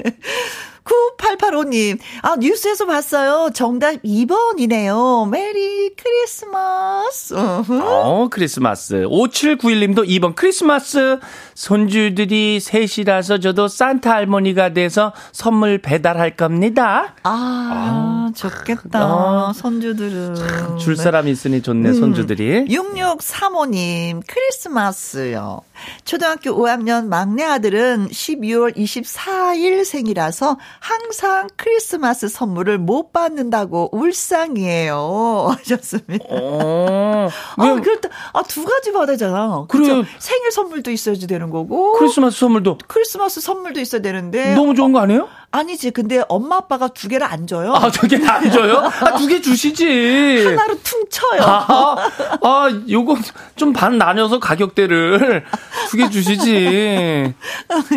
9885님, 0.83 1.99
아, 2.23 2.35
뉴스에서 2.37 2.85
봤어요. 2.85 3.51
정답 3.53 4.01
2번이네요. 4.03 5.29
메리 5.29 5.91
크리스마스. 5.95 7.35
어, 7.35 8.27
크리스마스. 8.31 9.03
5791님도 9.05 10.07
2번 10.07 10.35
크리스마스. 10.35 11.19
손주들이 11.53 12.59
셋이라서 12.59 13.39
저도 13.39 13.67
산타 13.67 14.11
할머니가 14.11 14.73
돼서 14.73 15.13
선물 15.31 15.77
배달할 15.79 16.35
겁니다. 16.35 17.15
아, 17.23 18.31
좋겠다. 18.35 18.99
아. 18.99 19.53
손주들은. 19.55 20.77
줄 20.79 20.95
네. 20.95 21.03
사람 21.03 21.27
있으니 21.27 21.61
좋네, 21.61 21.93
손주들이. 21.93 22.65
6635님, 22.65 24.23
크리스마스요. 24.27 25.61
초등학교 26.05 26.51
5학년 26.51 27.07
막내 27.07 27.43
아들은 27.43 28.09
12월 28.09 28.75
24일 28.75 29.85
생이라서 29.85 30.57
항상 30.79 31.47
크리스마스 31.55 32.27
선물을 32.27 32.77
못 32.77 33.11
받는다고 33.11 33.89
울상이에요. 33.91 35.55
하셨습니다. 35.59 36.25
어, 36.29 37.29
아, 37.57 37.63
왜 37.65 37.81
그렇다. 37.81 38.09
아, 38.33 38.43
두 38.43 38.63
가지 38.65 38.91
받아잖아. 38.91 39.65
그래. 39.69 39.85
그렇죠? 39.85 40.07
생일 40.19 40.51
선물도 40.51 40.91
있어야지 40.91 41.27
되는 41.27 41.49
거고. 41.49 41.93
크리스마스 41.93 42.39
선물도 42.39 42.79
크리스마스 42.87 43.41
선물도 43.41 43.79
있어야 43.79 44.01
되는데. 44.01 44.53
너무 44.55 44.75
좋은 44.75 44.91
거 44.91 44.99
아니에요? 44.99 45.27
아니지. 45.53 45.91
근데 45.91 46.23
엄마 46.29 46.57
아빠가 46.57 46.87
두 46.87 47.07
개를 47.09 47.27
안 47.27 47.45
줘요. 47.45 47.73
아, 47.75 47.91
저게 47.91 48.17
안 48.25 48.49
줘요? 48.51 48.77
아, 49.01 49.15
두 49.17 49.27
개 49.27 49.41
주시지. 49.41 50.45
하나로 50.45 50.77
퉁 50.81 51.03
쳐요. 51.09 51.41
아, 51.41 51.95
아, 52.41 52.69
요거 52.89 53.17
좀 53.57 53.73
반 53.73 53.97
나눠서 53.97 54.39
가격대를 54.39 55.43
두 55.89 55.97
개 55.97 56.09
주시지. 56.09 56.53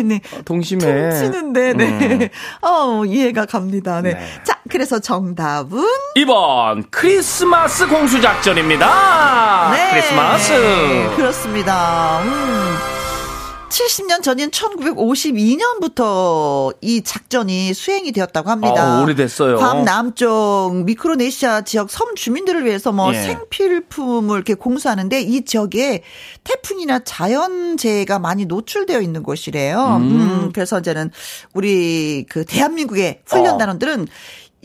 네. 0.03 0.21
동심에. 0.43 0.81
퉁치는데, 1.09 1.73
네. 1.73 1.85
음. 1.85 2.27
어, 2.67 3.03
이해가 3.05 3.45
갑니다. 3.45 4.01
네. 4.01 4.13
네. 4.15 4.27
자, 4.43 4.59
그래서 4.69 4.99
정답은 4.99 5.81
2번 6.17 6.85
크리스마스 6.91 7.87
공수 7.87 8.19
작전입니다. 8.21 9.71
네. 9.71 9.89
크리스마스. 9.91 10.53
그렇습니다. 11.15 12.19
음. 12.23 12.94
70년 13.75 14.23
전인 14.23 14.51
1952년부터 14.51 16.73
이 16.79 17.03
작전이 17.03 17.73
수행이 17.73 18.13
되었다고 18.13 18.49
합니다. 18.49 18.99
아, 18.99 19.01
오래됐어요. 19.01 19.57
괌 19.57 19.83
남쪽 19.83 20.83
미크로네시아 20.85 21.61
지역 21.61 21.91
섬 21.91 22.15
주민들을 22.15 22.63
위해서 22.63 22.93
뭐 22.93 23.13
예. 23.13 23.21
생필품을 23.21 24.37
이렇게 24.37 24.53
공수하는데 24.53 25.21
이 25.21 25.43
지역에 25.43 26.03
태풍이나 26.45 26.99
자연재해가 26.99 28.19
많이 28.19 28.45
노출되어 28.45 29.01
있는 29.01 29.23
곳이래요. 29.23 29.97
음, 29.99 30.51
그래서 30.53 30.79
이제는 30.79 31.11
우리 31.53 32.25
그 32.29 32.45
대한민국의 32.45 33.23
훈련단원들은 33.25 34.07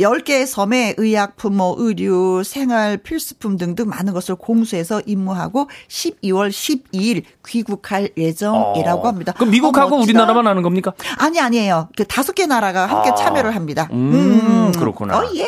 10개의 0.01 0.47
섬에 0.47 0.95
의약품, 0.97 1.57
뭐 1.57 1.75
의류, 1.79 2.43
생활 2.45 2.97
필수품 2.97 3.57
등등 3.57 3.89
많은 3.89 4.13
것을 4.13 4.35
공수해서 4.35 5.01
임무하고 5.07 5.69
12월 5.89 6.51
12일 6.51 7.23
귀국할 7.47 8.11
예정이라고 8.17 9.07
합니다. 9.07 9.33
어. 9.33 9.39
그럼 9.39 9.51
미국하고 9.51 9.97
어. 9.97 10.01
우리나라만 10.01 10.47
하는 10.47 10.63
겁니까? 10.63 10.93
아니 11.19 11.39
아니에요. 11.41 11.89
그 11.97 12.05
다섯 12.05 12.33
개 12.33 12.47
나라가 12.47 12.87
함께 12.87 13.11
아. 13.11 13.15
참여를 13.15 13.55
합니다. 13.55 13.89
음, 13.93 14.73
그렇구나. 14.73 15.19
어 15.19 15.31
예. 15.37 15.47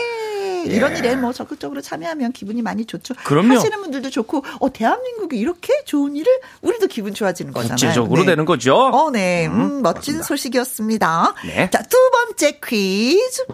이런 0.64 0.96
일에 0.96 1.16
뭐 1.16 1.32
적극적으로 1.32 1.80
참여하면 1.80 2.32
기분이 2.32 2.62
많이 2.62 2.84
좋죠. 2.84 3.14
그럼요. 3.24 3.54
하시는 3.54 3.80
분들도 3.80 4.10
좋고, 4.10 4.44
어 4.60 4.72
대한민국이 4.72 5.36
이렇게 5.36 5.72
좋은 5.84 6.14
일을 6.14 6.32
우리도 6.60 6.86
기분 6.86 7.14
좋아지는 7.14 7.52
거잖아요. 7.52 7.76
국제적으로 7.76 8.20
네. 8.20 8.26
되는 8.26 8.44
거죠. 8.44 8.76
어, 8.76 9.10
네. 9.10 9.46
음, 9.48 9.82
멋진 9.82 10.22
소식이었습니다. 10.22 11.34
네. 11.46 11.70
자, 11.70 11.82
두 11.82 11.96
번째 12.12 12.60
퀴즈. 12.64 13.44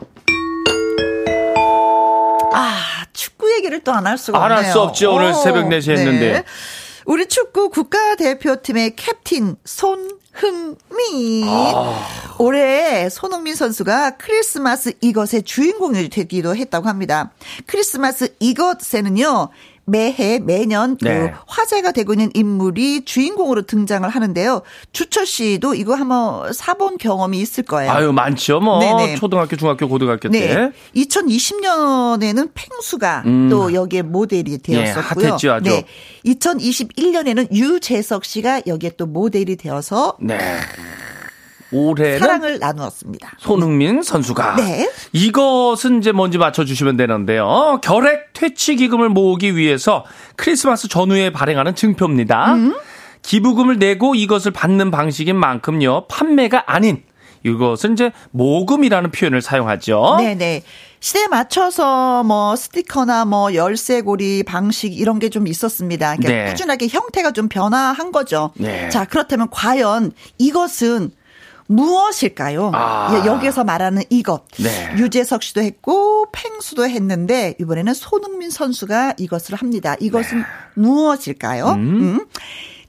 아, 2.55 3.05
축구 3.13 3.53
얘기를 3.57 3.81
또 3.85 3.93
안 3.93 4.07
할 4.07 4.19
수가 4.19 4.39
안 4.39 4.45
없네요. 4.53 4.65
할수 4.67 4.81
없죠. 4.81 5.13
오늘 5.15 5.35
새벽 5.35 5.67
4시에 5.69 5.97
했는데. 5.99 6.45
우리 7.05 7.27
축구 7.27 7.71
국가대표팀의 7.71 8.95
캡틴 8.97 9.57
손흥민. 9.65 11.49
아. 11.49 12.07
올해 12.39 13.09
손흥민 13.09 13.55
선수가 13.55 14.17
크리스마스 14.19 14.93
이것의 15.01 15.43
주인공이 15.45 16.09
되기도 16.11 16.55
했다고 16.55 16.87
합니다. 16.89 17.33
크리스마스 17.67 18.35
이것에는요. 18.41 19.49
매해 19.89 20.39
매년 20.39 20.97
그 20.97 21.09
네. 21.09 21.33
화제가 21.47 21.93
되고 21.93 22.13
있는 22.13 22.31
인물이 22.35 23.05
주인공으로 23.05 23.63
등장을 23.63 24.09
하는데요. 24.09 24.63
주철 24.93 25.27
씨도 25.27 25.75
이거 25.75 25.95
한번 25.95 26.53
사본 26.53 26.99
경험이 26.99 27.41
있을 27.41 27.65
거예요. 27.65 27.91
아유 27.91 28.13
많죠. 28.13 28.61
뭐 28.61 28.79
네네. 28.79 29.17
초등학교, 29.17 29.57
중학교, 29.57 29.89
고등학교 29.89 30.29
네. 30.29 30.41
때. 30.41 30.73
2020년에는 30.95 32.51
팽수가 32.55 33.23
음. 33.27 33.49
또 33.49 33.73
여기에 33.73 34.03
모델이 34.03 34.59
되었었고요. 34.59 35.25
예, 35.25 35.29
핫했죠, 35.31 35.53
아주. 35.53 35.83
2021년에는 36.25 37.53
유재석 37.55 38.25
씨가 38.25 38.63
여기에 38.67 38.93
또 38.97 39.07
모델이 39.07 39.57
되어서 39.57 40.17
네. 40.21 40.39
올해는 41.73 42.19
사랑을 42.19 42.59
나누었습니다. 42.59 43.33
손흥민 43.39 44.03
선수가 44.03 44.57
네. 44.57 44.91
이것은 45.13 45.99
이제 45.99 46.13
뭔지 46.13 46.39
맞춰주시면 46.39 46.97
되는데요. 46.97 47.79
결핵 47.83 48.33
퇴치 48.33 48.77
기금을 48.77 49.09
모으기 49.09 49.57
위해서 49.57 50.05
크리스마스 50.37 50.89
전후에 50.89 51.31
발행하는 51.31 51.75
증표입니다. 51.75 52.55
음. 52.55 52.75
기부금을 53.23 53.79
내고 53.79 54.15
이것을 54.15 54.53
받는 54.53 54.91
방식인 54.91 55.37
만큼요 55.37 56.07
판매가 56.09 56.65
아닌 56.67 57.03
이것은 57.45 57.93
이제 57.93 58.13
모금이라는 58.31 59.11
표현을 59.11 59.43
사용하죠. 59.43 60.17
네네. 60.19 60.63
시대에 61.01 61.29
맞춰서 61.29 62.25
뭐 62.25 62.57
스티커나 62.57 63.25
뭐 63.25 63.55
열쇠고리 63.55 64.43
방식 64.43 64.99
이런 64.99 65.19
게 65.21 65.29
좀 65.29 65.47
있었습니다. 65.47 66.17
그러니까 66.17 66.45
네. 66.45 66.51
꾸준하게 66.51 66.89
형태가 66.89 67.33
좀 67.33 67.49
변화한 67.49 68.11
거죠. 68.11 68.51
네. 68.55 68.89
자, 68.89 69.05
그렇다면 69.05 69.49
과연 69.51 70.13
이것은 70.39 71.11
무엇일까요? 71.69 72.73
아. 72.75 73.11
예, 73.23 73.27
여기서 73.27 73.63
말하는 73.65 74.03
이것. 74.11 74.45
네. 74.59 74.95
유재석 74.97 75.43
씨도 75.43 75.61
했고 75.63 76.27
팽수도 76.33 76.87
했는데 76.89 77.55
이번에는 77.61 77.95
손흥민 77.95 78.51
선수가 78.51 79.15
이것을 79.19 79.55
합니다. 79.55 79.95
이것은 80.01 80.43
무엇일까요? 80.75 81.67
음. 81.73 82.27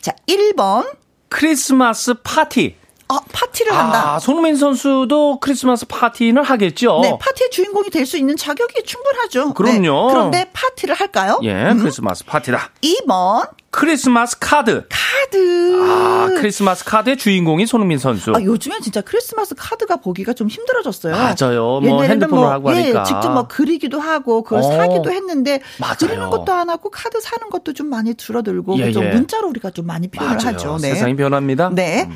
자, 0.02 0.14
1번. 0.28 0.90
크리스마스 1.28 2.16
파티. 2.24 2.76
어, 3.12 3.18
파티를 3.34 3.76
한다. 3.76 4.14
아, 4.16 4.20
손흥민 4.20 4.56
선수도 4.56 5.40
크리스마스 5.40 5.86
파티는 5.88 6.44
하겠죠. 6.44 7.00
네, 7.02 7.18
파티의 7.20 7.50
주인공이 7.52 7.90
될 7.90 8.06
수 8.06 8.18
있는 8.18 8.38
자격이 8.38 8.84
충분하죠. 8.84 9.54
그럼요. 9.56 10.08
네, 10.08 10.14
그런데 10.14 10.50
파티를 10.54 10.96
할까요? 10.96 11.40
예, 11.44 11.74
크리스마스 11.80 12.24
파티다. 12.26 12.70
2번 12.82 13.50
크리스마스 13.72 14.38
카드. 14.40 14.86
카드. 14.90 15.82
아, 15.82 16.30
크리스마스 16.38 16.84
카드의 16.86 17.18
주인공이 17.18 17.66
손흥민 17.68 18.00
선수. 18.00 18.32
아, 18.36 18.42
요즘엔 18.42 18.82
진짜 18.82 19.02
크리스마스 19.02 19.54
카드가 19.56 19.98
보기가 19.98 20.34
좀 20.34 20.48
힘들어졌어요. 20.48 21.16
맞아요. 21.16 21.80
뭐 21.82 22.04
핸드폰으로 22.04 22.48
하고 22.50 22.72
예, 22.72 22.82
하니까. 22.82 23.04
직접 23.04 23.30
뭐 23.32 23.48
그리기도 23.48 24.00
하고 24.00 24.44
그걸 24.44 24.60
어. 24.60 24.64
사기도 24.64 25.12
했는데 25.12 25.62
맞아요. 25.80 25.96
그리는 26.00 26.30
것도 26.30 26.52
안 26.52 26.70
하고 26.70 26.90
카드 26.90 27.22
사는 27.22 27.48
것도 27.50 27.74
좀 27.74 27.88
많이 27.88 28.16
줄어들고 28.16 28.80
예, 28.80 28.92
좀 28.92 29.04
예. 29.06 29.10
문자로 29.10 29.48
우리가 29.50 29.70
좀 29.72 29.86
많이 29.86 30.08
표현을 30.08 30.38
맞아요. 30.38 30.56
하죠. 30.56 30.78
네. 30.82 30.90
세상이 30.94 31.16
변합니다. 31.16 31.70
네. 31.74 32.10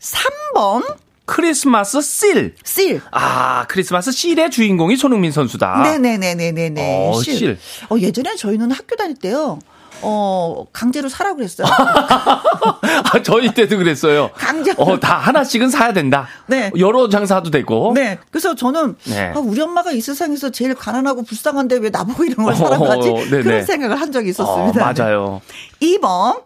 3번 0.00 0.96
크리스마스 1.26 2.00
씰. 2.00 2.54
씰. 2.64 3.02
아, 3.10 3.66
크리스마스 3.68 4.10
씰의 4.10 4.50
주인공이 4.50 4.96
손흥민 4.96 5.30
선수다. 5.32 5.82
네네네네네네. 5.82 7.10
어, 7.10 7.20
씰. 7.20 7.36
씰. 7.36 7.58
어, 7.90 7.98
예전에 7.98 8.34
저희는 8.36 8.70
학교 8.70 8.96
다닐 8.96 9.14
때요. 9.14 9.58
어, 10.02 10.64
강제로 10.72 11.08
사라고 11.08 11.36
그랬어요. 11.36 11.66
아, 11.70 13.22
저희 13.22 13.52
때도 13.52 13.78
그랬어요. 13.78 14.30
강제. 14.34 14.74
어, 14.76 14.98
다 14.98 15.16
하나씩은 15.18 15.70
사야 15.70 15.92
된다. 15.92 16.28
네. 16.46 16.70
여러 16.78 17.08
장 17.08 17.26
사도 17.26 17.50
되고. 17.50 17.92
네. 17.94 18.18
그래서 18.30 18.54
저는 18.54 18.96
네. 19.04 19.32
아, 19.34 19.38
우리 19.38 19.60
엄마가 19.60 19.92
이 19.92 20.00
세상에서 20.00 20.50
제일 20.50 20.74
가난하고 20.74 21.22
불쌍한데 21.22 21.76
왜 21.78 21.90
나보고 21.90 22.24
이런 22.24 22.44
걸 22.44 22.54
사라고 22.54 22.86
하지? 22.90 23.08
어. 23.08 23.14
그런 23.28 23.64
생각을 23.64 24.00
한 24.00 24.12
적이 24.12 24.28
어, 24.28 24.30
있었습니다. 24.30 24.92
맞아요. 24.92 25.40
2번. 25.80 26.42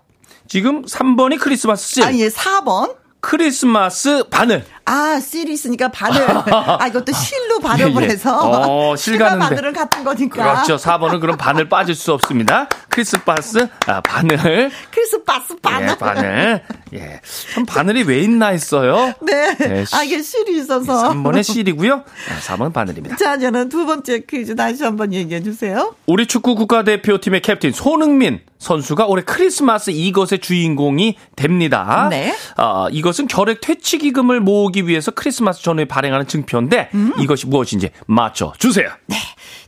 지금 0.48 0.84
3번이 0.84 1.38
크리스마스 1.40 1.94
씰. 1.94 2.05
아, 2.05 2.12
예, 2.14 2.28
4번. 2.28 2.96
크리스마스 3.20 4.24
바늘. 4.30 4.64
아, 4.84 5.20
씰이 5.20 5.53
있으니까 5.53 5.88
바늘. 5.88 6.26
아, 6.53 6.84
이것도 6.88 7.12
실로 7.12 7.61
발음을 7.61 8.03
예, 8.03 8.07
예. 8.07 8.11
해서. 8.11 8.36
어, 8.66 8.96
실 8.96 9.12
실과 9.12 9.30
가는데. 9.30 9.46
바늘은 9.46 9.72
같은 9.72 10.03
거니까. 10.03 10.64
그렇죠. 10.64 10.76
4번은 10.76 11.20
그럼 11.20 11.36
바늘 11.36 11.68
빠질 11.68 11.94
수 11.94 12.12
없습니다. 12.12 12.68
크리스마스 12.93 13.68
아, 13.86 14.01
바늘. 14.03 14.70
크리스마스 14.90 15.57
바늘. 15.62 15.88
예, 15.88 15.95
바늘. 15.97 16.62
예. 16.93 17.20
참 17.55 17.64
바늘이 17.64 18.03
왜 18.03 18.20
있나 18.20 18.49
했어요. 18.49 19.14
네. 19.22 19.57
네, 19.57 19.84
아, 19.93 20.03
이게 20.03 20.20
실이 20.20 20.59
있어서. 20.59 21.09
3번에 21.11 21.43
실이고요. 21.43 22.05
4번 22.47 22.70
바늘입니다. 22.74 23.16
자, 23.16 23.38
저는 23.38 23.70
두 23.70 23.86
번째 23.86 24.20
퀴즈 24.28 24.55
다시 24.55 24.84
한번 24.84 25.14
얘기해 25.14 25.43
주세요. 25.43 25.95
우리 26.05 26.26
축구 26.26 26.55
국가대표팀의 26.55 27.40
캡틴 27.40 27.72
손흥민 27.72 28.40
선수가 28.59 29.07
올해 29.07 29.24
크리스마스 29.24 29.90
이것의 29.90 30.40
주인공이 30.40 31.16
됩니다. 31.34 32.09
네. 32.11 32.34
어, 32.59 32.88
이것은 32.90 33.26
결핵 33.26 33.61
퇴치 33.62 33.99
기금을 33.99 34.40
모으기 34.40 34.86
위해서 34.86 35.11
크리스마스 35.11 35.62
전후에 35.62 35.86
발행하는 35.86 36.26
증표인데 36.28 36.90
음. 36.95 37.12
이것이 37.18 37.47
무엇인지 37.47 37.90
맞춰 38.07 38.53
주세요. 38.59 38.90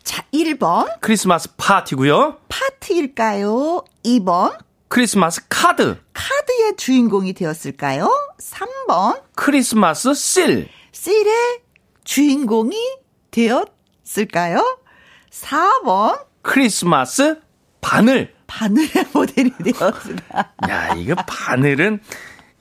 자, 0.04 0.22
1번. 0.32 1.00
크리스마스 1.00 1.48
파티고요. 1.56 2.38
파티일까요? 2.48 3.84
2번. 4.04 4.58
크리스마스 4.88 5.40
카드, 5.48 5.98
카드의 6.12 6.76
주인공이 6.76 7.32
되었을까요? 7.32 8.08
3번. 8.38 9.22
크리스마스 9.34 10.14
씰, 10.14 10.68
씰의 10.92 11.62
주인공이 12.04 12.76
되었을까요? 13.32 14.78
4번. 15.30 16.24
크리스마스 16.42 17.40
바늘. 17.80 18.32
바늘의 18.46 19.06
모델이 19.12 19.50
되었을까? 19.64 20.52
야, 20.68 20.94
이거 20.96 21.14
바늘은 21.26 22.00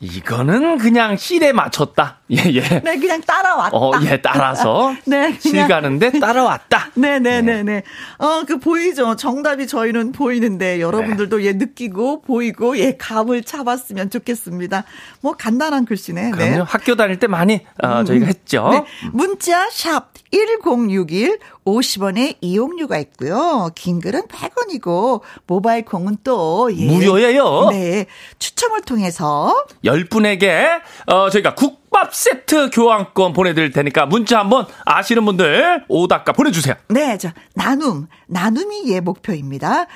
이거는 0.03 0.79
그냥 0.79 1.15
실에 1.15 1.53
맞췄다. 1.53 2.17
예, 2.31 2.37
예. 2.51 2.61
네, 2.61 2.97
그냥 2.97 3.21
따라왔다. 3.21 3.77
어, 3.77 3.91
예, 4.03 4.21
따라서 4.21 4.93
네, 5.05 5.37
실 5.39 5.65
가는데 5.67 6.11
따라왔다. 6.19 6.89
네네네네. 6.95 7.83
어, 8.17 8.43
그 8.45 8.59
보이죠? 8.59 9.15
정답이 9.15 9.65
저희는 9.67 10.11
보이는데 10.11 10.81
여러분들도 10.81 11.43
예, 11.45 11.53
느끼고 11.53 12.23
보이고 12.23 12.77
예, 12.77 12.97
감을 12.97 13.43
잡았으면 13.43 14.09
좋겠습니다. 14.09 14.83
뭐 15.21 15.33
간단한 15.33 15.85
글씨네. 15.85 16.31
그럼요. 16.31 16.51
네. 16.51 16.59
학교 16.59 16.95
다닐 16.95 17.17
때 17.19 17.27
많이 17.27 17.65
어, 17.81 18.03
저희가 18.03 18.25
했죠. 18.25 18.69
네. 18.71 18.83
문자 19.11 19.69
샵 19.69 20.11
1061, 20.31 21.39
50원의 21.65 22.37
이용료가 22.41 22.97
있고요. 22.99 23.69
긴 23.75 23.99
글은 23.99 24.23
100원이고 24.23 25.21
모바일 25.47 25.85
콩은 25.85 26.17
또 26.23 26.69
예. 26.75 26.85
무료예요. 26.85 27.69
네. 27.71 28.05
추첨을 28.39 28.81
통해서 28.81 29.65
10분에게 29.83 30.81
어, 31.07 31.29
저희가 31.29 31.55
국밥 31.55 32.13
세트 32.13 32.69
교환권 32.71 33.33
보내 33.33 33.53
드릴 33.53 33.71
테니까 33.71 34.05
문자 34.05 34.39
한번 34.39 34.65
아시는 34.85 35.25
분들 35.25 35.85
오답가 35.87 36.33
보내 36.33 36.51
주세요. 36.51 36.75
네, 36.89 37.17
저 37.17 37.29
나눔, 37.55 38.07
나눔이 38.27 38.83
예 38.87 38.99
목표입니다. 38.99 39.87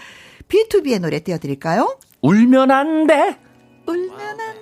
B2B의 0.48 1.00
노래 1.02 1.20
띄워 1.20 1.38
드릴까요? 1.38 1.98
울면 2.22 2.72
안 2.72 3.08
돼. 3.08 3.38
울면 3.86 4.20
안 4.20 4.38
돼. 4.38 4.57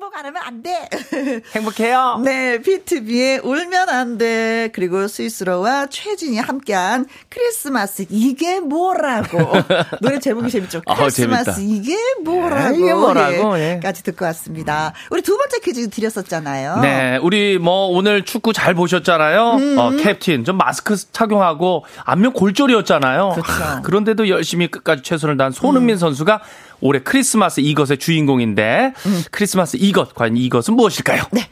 행복 0.00 0.16
안 0.16 0.24
하면 0.24 0.42
안 0.42 0.62
돼. 0.62 0.88
행복해요. 1.54 2.22
네, 2.24 2.58
B2B의 2.60 3.44
울면 3.44 3.90
안 3.90 4.16
돼. 4.16 4.70
그리고 4.72 5.06
스위스로와 5.06 5.88
최진이 5.90 6.38
함께한 6.38 7.04
크리스마스 7.28 8.06
이게 8.08 8.60
뭐라고. 8.60 9.38
노래 10.00 10.18
제목이 10.18 10.50
재밌죠. 10.50 10.80
아, 10.86 10.94
크리스마스 10.94 11.56
재밌다. 11.56 11.60
이게 11.60 11.96
뭐라고. 12.24 12.74
예, 12.74 12.78
이게 12.78 12.94
뭐라고, 12.94 13.58
예. 13.58 13.80
까지 13.82 14.02
듣고 14.02 14.24
왔습니다. 14.24 14.94
우리 15.10 15.20
두 15.20 15.36
번째 15.36 15.58
퀴즈 15.58 15.90
드렸었잖아요. 15.90 16.78
네, 16.80 17.18
우리 17.18 17.58
뭐 17.58 17.88
오늘 17.88 18.24
축구 18.24 18.54
잘 18.54 18.72
보셨잖아요. 18.72 19.50
음. 19.56 19.78
어, 19.78 19.90
캡틴 19.90 20.46
좀 20.46 20.56
마스크 20.56 20.96
착용하고 20.96 21.84
안면 22.06 22.32
골절이었잖아요. 22.32 23.32
그렇죠. 23.34 23.52
음. 23.52 23.62
아, 23.62 23.82
그런데도 23.82 24.30
열심히 24.30 24.68
끝까지 24.68 25.02
최선을 25.02 25.36
다한 25.36 25.52
손흥민 25.52 25.98
선수가 25.98 26.40
올해 26.80 27.00
크리스마스 27.00 27.60
이것의 27.60 27.98
주인공인데 27.98 28.94
음. 29.06 29.22
크리스마스 29.30 29.76
이것 29.76 30.14
과연 30.14 30.36
이것은 30.36 30.74
무엇일까요? 30.74 31.22
네. 31.32 31.48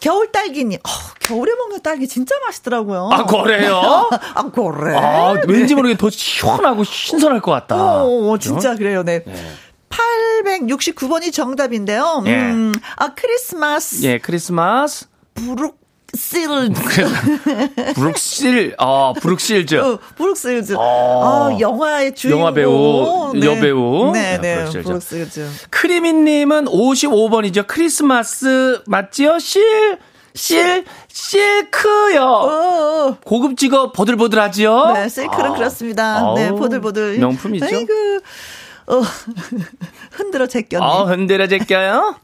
겨울 0.00 0.30
딸기님, 0.30 0.78
어, 0.78 0.90
겨울에 1.18 1.54
먹는 1.56 1.82
딸기 1.82 2.06
진짜 2.06 2.34
맛있더라고요. 2.46 3.10
아, 3.12 3.26
그래요? 3.26 4.08
아, 4.34 4.50
그래? 4.50 4.96
아, 4.96 5.34
왠지 5.48 5.74
모르게 5.74 5.96
더 5.96 6.08
시원하고 6.08 6.84
신선할 6.84 7.40
것 7.40 7.50
같다. 7.50 8.04
오, 8.04 8.38
진짜 8.38 8.76
그래요, 8.76 9.02
네. 9.02 9.24
869번이 9.90 11.32
정답인데요. 11.32 12.22
예. 12.26 12.30
음, 12.32 12.74
아, 12.96 13.14
크리스마스 13.14 14.04
예, 14.04 14.18
크리스마스 14.18 15.06
부룩 15.34 15.80
브룩실. 16.12 17.06
브룩실, 17.94 18.74
아, 18.78 19.12
브룩실즈. 19.20 19.74
어, 19.76 19.98
브룩실즈. 20.16 20.74
어. 20.76 20.80
아, 21.52 21.60
영화의 21.60 22.14
주인공. 22.14 22.40
영화 22.40 22.52
배우, 22.52 23.32
네. 23.34 23.46
여배우. 23.46 24.12
네, 24.12 24.36
아, 24.36 24.40
네. 24.40 24.56
브룩실즈. 24.56 24.88
브룩실즈. 24.88 25.48
크리미님은 25.70 26.64
55번이죠. 26.66 27.66
크리스마스 27.66 28.80
맞지요? 28.86 29.38
실, 29.38 29.98
실, 30.34 30.84
실크요. 31.08 32.22
어, 32.22 33.16
고급지고 33.24 33.92
보들보들하지요? 33.92 34.92
네, 34.94 35.08
실크는 35.08 35.50
아. 35.50 35.54
그렇습니다. 35.54 36.32
네, 36.34 36.48
아우, 36.48 36.56
보들보들. 36.56 37.18
명품이죠. 37.18 37.66
아이고, 37.66 37.92
어, 38.86 39.02
흔들어 40.12 40.46
제꼈네. 40.46 40.82
아, 40.84 41.02
흔들어 41.02 41.46
제껴요? 41.46 42.16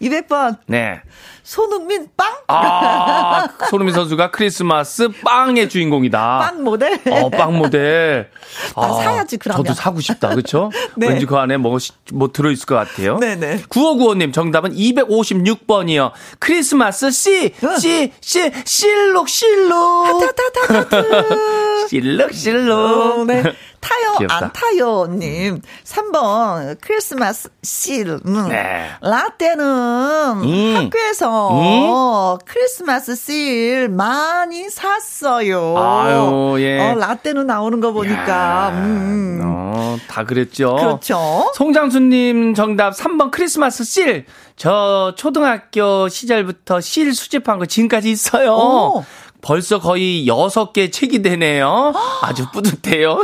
200번. 0.00 0.58
네. 0.66 1.00
손흥민 1.42 2.06
빵? 2.16 2.32
아, 2.46 3.48
손흥민 3.68 3.94
선수가 3.94 4.30
크리스마스 4.30 5.08
빵의 5.24 5.68
주인공이다. 5.68 6.38
빵 6.38 6.62
모델? 6.62 7.00
어, 7.10 7.30
빵 7.30 7.56
모델. 7.58 8.30
나 8.76 8.92
사야지, 8.94 9.36
그러면. 9.38 9.64
저도 9.64 9.74
사고 9.74 10.00
싶다. 10.00 10.28
그렇죠? 10.28 10.70
네. 10.96 11.08
왠지 11.08 11.26
그 11.26 11.36
안에 11.36 11.56
뭐, 11.56 11.78
시- 11.80 11.92
뭐 12.12 12.30
들어있을 12.32 12.66
것 12.66 12.76
같아요. 12.76 13.18
네네. 13.18 13.62
9595님 13.68 14.32
정답은 14.32 14.72
256번이요. 14.74 16.12
크리스마스 16.38 17.10
씨, 17.10 17.52
씨, 17.80 18.12
씨, 18.20 18.52
실룩, 18.64 19.28
실룩. 19.28 20.20
타타타타타. 20.20 20.98
실룩, 21.88 22.32
실룩. 22.32 22.72
어, 22.72 23.24
네. 23.24 23.42
타요, 23.80 24.14
귀엽다. 24.18 24.36
안 24.36 24.52
타요 24.52 25.06
님. 25.10 25.60
3번, 25.84 26.76
크리스마스 26.80 27.48
실. 27.62 28.20
음. 28.24 28.48
네. 28.48 28.88
라떼는 29.00 29.64
음. 29.64 30.74
학교에서 30.76 32.38
크리스마스 32.46 33.16
실 33.16 33.88
많이 33.88 34.70
샀어요. 34.70 35.76
아유, 35.76 36.56
예. 36.60 36.78
어, 36.78 36.94
라떼는 36.94 37.46
나오는 37.46 37.80
거 37.80 37.92
보니까. 37.92 38.28
야, 38.28 38.70
음. 38.72 39.40
어, 39.42 39.96
다 40.08 40.24
그랬죠. 40.24 40.76
그렇죠. 40.76 41.50
송장수님 41.54 42.54
정답 42.54 42.94
3번 42.94 43.30
크리스마스 43.30 43.84
실. 43.84 44.26
저 44.56 45.14
초등학교 45.16 46.08
시절부터 46.08 46.80
실 46.80 47.12
수집한 47.14 47.58
거 47.58 47.66
지금까지 47.66 48.10
있어요. 48.10 48.52
오. 48.54 49.04
벌써 49.42 49.80
거의 49.80 50.24
6개 50.26 50.90
책이 50.92 51.20
되네요. 51.20 51.92
아주 52.22 52.46
뿌듯해요. 52.52 53.18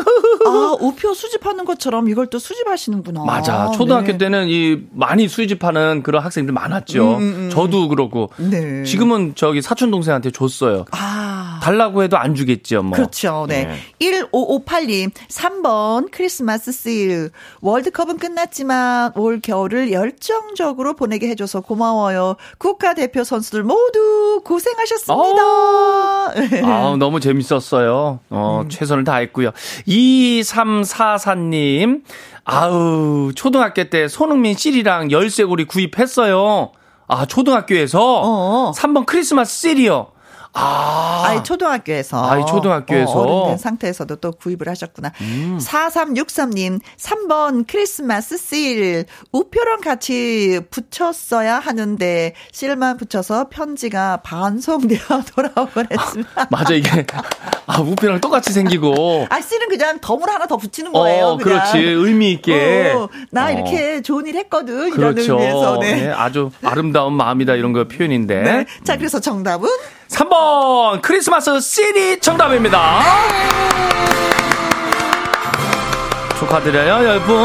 아, 0.47 0.77
우표 0.81 1.15
수집하는 1.15 1.65
것처럼 1.65 2.09
이걸 2.09 2.27
또 2.27 2.39
수집하시는구나. 2.39 3.25
맞아. 3.25 3.71
초등학교 3.71 4.13
네. 4.13 4.19
때는 4.19 4.49
이 4.49 4.81
많이 4.93 5.29
수집하는 5.29 6.03
그런 6.03 6.23
학생들 6.23 6.53
많았죠. 6.53 7.21
저도 7.51 7.89
그렇고. 7.89 8.31
네. 8.37 8.83
지금은 8.83 9.35
저기 9.37 9.63
사촌 9.63 9.91
동생한테 9.91 10.33
줬어요. 10.33 10.85
아. 10.91 11.28
달라고 11.61 12.03
해도 12.03 12.17
안 12.17 12.35
주겠죠, 12.35 12.83
뭐. 12.83 12.97
그렇죠. 12.97 13.47
네. 13.49 13.77
1558님, 14.01 15.11
3번 15.29 16.09
크리스마스 16.11 16.73
실. 16.73 17.31
월드컵은 17.61 18.19
끝났지만 18.19 19.13
올 19.17 19.41
겨울을 19.41 19.93
열정적으로 19.93 20.95
보내게 20.95 21.29
해줘서 21.29 21.61
고마워요. 21.61 22.37
국가대표 22.59 23.25
선수들 23.25 23.63
모두 23.63 24.41
고생하셨습니다. 24.45 25.43
아, 26.65 26.97
너무 26.99 27.21
재밌었어요. 27.21 28.21
어, 28.31 28.61
음. 28.65 28.69
최선을 28.69 29.05
다했고요. 29.05 29.51
2344님, 29.87 32.03
아우, 32.45 33.33
초등학교 33.35 33.85
때 33.85 34.09
손흥민 34.09 34.57
실이랑 34.57 35.11
열쇠고리 35.11 35.65
구입했어요. 35.65 36.73
아, 37.07 37.27
초등학교에서 37.27 38.23
어. 38.25 38.73
3번 38.75 39.07
크리스마스 39.07 39.61
실이요. 39.61 40.09
아, 40.59 41.23
아이 41.27 41.45
초등학교에서 41.45 42.29
아이, 42.31 42.45
초등학교에서. 42.47 43.13
음. 43.13 43.29
어, 43.29 43.43
른된 43.45 43.59
상태에서도 43.59 44.17
또 44.17 44.33
구입을 44.33 44.69
하셨구나. 44.69 45.13
4363님 45.59 46.81
3번 46.97 47.67
크리스마스 47.67 48.37
실 48.37 49.05
우표랑 49.33 49.81
같이 49.81 50.61
붙였어야 50.71 51.59
하는데 51.59 52.35
실만 52.53 52.97
붙여서 52.97 53.49
편지가 53.51 54.19
반송되어 54.19 54.99
돌아오곤 55.35 55.87
했습니다. 55.91 56.49
맞아, 56.51 56.75
이게. 56.75 57.05
아, 57.67 57.81
우표랑 57.81 58.21
똑같이 58.21 58.53
생기고. 58.53 59.27
아 59.31 59.41
실은 59.41 59.69
그냥 59.69 59.99
덤을 60.01 60.29
하나 60.29 60.47
더 60.47 60.57
붙이는 60.57 60.93
거예요. 60.93 61.27
어. 61.27 61.37
그렇지. 61.37 61.79
의미 61.79 62.33
있게. 62.33 62.93
어, 62.95 63.09
나 63.31 63.47
어. 63.47 63.51
이렇게 63.51 64.03
좋은 64.03 64.27
일 64.27 64.37
했거든. 64.37 64.91
그렇죠. 64.91 65.23
이런 65.23 65.41
의미에서. 65.41 65.79
네. 65.81 65.95
네, 65.97 66.09
아주 66.11 66.51
아름다운 66.63 67.13
마음이다 67.15 67.55
이런 67.55 67.73
거 67.73 67.87
표현인데. 67.87 68.43
네. 68.43 68.67
자, 68.85 68.97
그래서 68.97 69.21
정답은 69.21 69.69
3번 70.09 71.03
크리스마스 71.03 71.61
시리 71.61 72.19
정답입니다. 72.21 73.01
축하드려요, 76.39 77.05
여러분. 77.09 77.37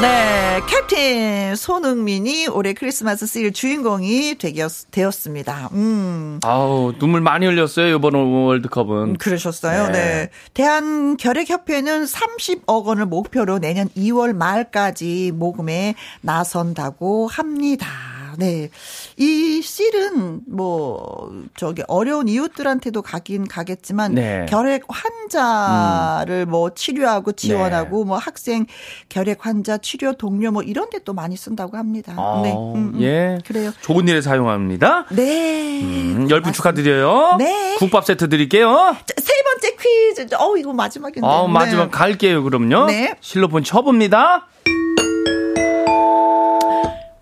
네, 0.00 0.60
캡틴 0.68 1.56
손흥민이 1.56 2.46
올해 2.46 2.74
크리스마스 2.74 3.26
실 3.26 3.52
주인공이 3.52 4.36
되었, 4.38 4.86
되었습니다. 4.92 5.70
음. 5.72 6.38
아우, 6.44 6.92
눈물 6.98 7.20
많이 7.22 7.44
흘렸어요, 7.44 7.96
이번 7.96 8.14
월드컵은. 8.14 9.18
그러셨어요. 9.18 9.88
네. 9.88 9.92
네. 9.92 10.30
대한결핵협회는 10.54 12.04
30억 12.04 12.84
원을 12.84 13.06
목표로 13.06 13.58
내년 13.58 13.88
2월 13.96 14.32
말까지 14.32 15.32
모금에 15.34 15.96
나선다고 16.20 17.26
합니다. 17.26 18.15
네. 18.38 18.68
이 19.16 19.62
실은 19.62 20.40
뭐 20.46 21.32
저기 21.56 21.82
어려운 21.88 22.28
이웃들한테도 22.28 23.02
가긴 23.02 23.48
가겠지만 23.48 24.14
네. 24.14 24.46
결핵 24.48 24.82
환자를 24.88 26.46
뭐 26.46 26.70
치료하고 26.74 27.32
지원하고 27.32 28.04
뭐 28.04 28.18
학생 28.18 28.66
결핵 29.08 29.46
환자 29.46 29.78
치료 29.78 30.12
동료 30.12 30.50
뭐 30.50 30.62
이런 30.62 30.90
데 30.90 30.96
또 31.06 31.12
많이 31.12 31.36
쓴다고 31.36 31.76
합니다. 31.76 32.14
아, 32.16 32.40
네. 32.42 32.52
음, 32.52 32.94
음. 32.94 33.00
예. 33.00 33.38
그래요. 33.46 33.70
좋은 33.82 34.08
일에 34.08 34.20
사용합니다. 34.20 35.04
네. 35.10 35.80
음, 35.82 36.26
열분 36.28 36.52
축하드려요. 36.52 37.36
네. 37.38 37.76
국밥 37.78 38.04
세트 38.04 38.28
드릴게요. 38.28 38.96
자, 39.06 39.14
세 39.20 39.32
번째 39.44 39.76
퀴즈. 39.76 40.34
어, 40.34 40.56
이거 40.56 40.72
마지막인데. 40.72 41.24
아, 41.24 41.46
마지막 41.46 41.84
네. 41.84 41.90
갈게요, 41.92 42.42
그럼요. 42.42 42.86
네. 42.86 43.14
실로폰 43.20 43.62
쳐봅니다. 43.62 44.48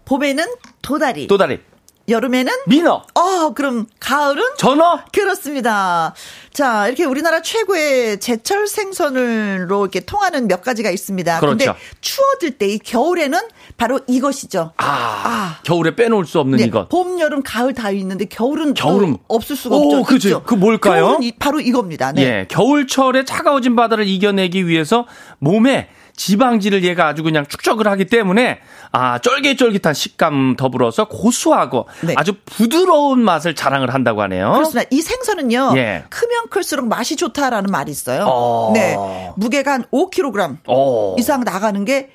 봄에는 0.05 0.45
도다리. 0.83 1.27
또다리. 1.27 1.61
여름에는 2.07 2.53
민어. 2.67 3.03
어, 3.15 3.55
그럼 3.55 3.87
가을은 3.99 4.43
전어. 4.59 5.01
그렇습니다. 5.11 6.15
자, 6.53 6.87
이렇게 6.87 7.05
우리나라 7.07 7.41
최고의 7.41 8.21
제철 8.21 8.67
생선으로 8.67 9.85
이렇게 9.85 10.01
통하는 10.01 10.47
몇 10.47 10.61
가지가 10.63 10.91
있습니다. 10.91 11.41
근데 11.41 11.65
그렇죠. 11.65 11.81
추워질 12.03 12.59
때 12.59 12.65
이 12.75 12.79
겨울에는 12.79 13.39
바로 13.79 14.01
이것이죠. 14.07 14.73
아, 14.77 14.85
아. 14.87 15.59
겨울에 15.65 15.97
빼놓을 15.97 16.27
수 16.27 16.39
없는 16.41 16.59
네, 16.59 16.65
이것. 16.65 16.91
봄, 16.91 17.19
여름, 17.21 17.43
가을 17.43 17.73
다 17.73 17.91
있는데 17.91 18.27
겨울은 18.27 18.75
또 18.75 18.83
겨울은 18.87 19.17
없을 19.29 19.57
수가 19.57 19.75
오, 19.75 19.79
없죠. 19.97 20.03
그죠. 20.03 20.29
있죠. 20.29 20.43
그 20.45 20.55
뭘까요? 20.55 21.19
이- 21.23 21.33
바로 21.39 21.59
이겁니다. 21.61 22.13
네. 22.13 22.23
예, 22.23 22.47
겨울철에 22.51 23.25
차가워진 23.25 23.77
바다를 23.77 24.07
이겨내기 24.07 24.67
위해서 24.67 25.07
몸에 25.39 25.89
지방질을 26.17 26.85
얘가 26.85 27.09
아주 27.09 27.23
그냥 27.23 27.47
축적을 27.47 27.89
하기 27.89 28.07
때문에 28.07 28.61
아 28.93 29.19
쫄깃쫄깃한 29.19 29.95
식감 29.95 30.57
더불어서 30.57 31.07
고소하고 31.07 31.89
네. 32.03 32.15
아주 32.17 32.35
부드러운 32.45 33.21
맛을 33.21 33.55
자랑을 33.55 33.93
한다고 33.93 34.23
하네요. 34.23 34.53
그렇습니다. 34.53 34.89
이 34.91 35.01
생선은요. 35.01 35.75
예. 35.77 36.05
크면 36.11 36.49
클수록 36.51 36.87
맛이 36.87 37.17
좋다라는 37.17 37.71
말이 37.71 37.91
있어요. 37.91 38.27
어. 38.29 38.73
네. 38.75 38.97
무게가 39.37 39.73
한 39.73 39.85
5kg 39.93 40.59
어. 40.69 41.17
이상 41.19 41.41
나가는 41.43 41.85
게 41.85 42.11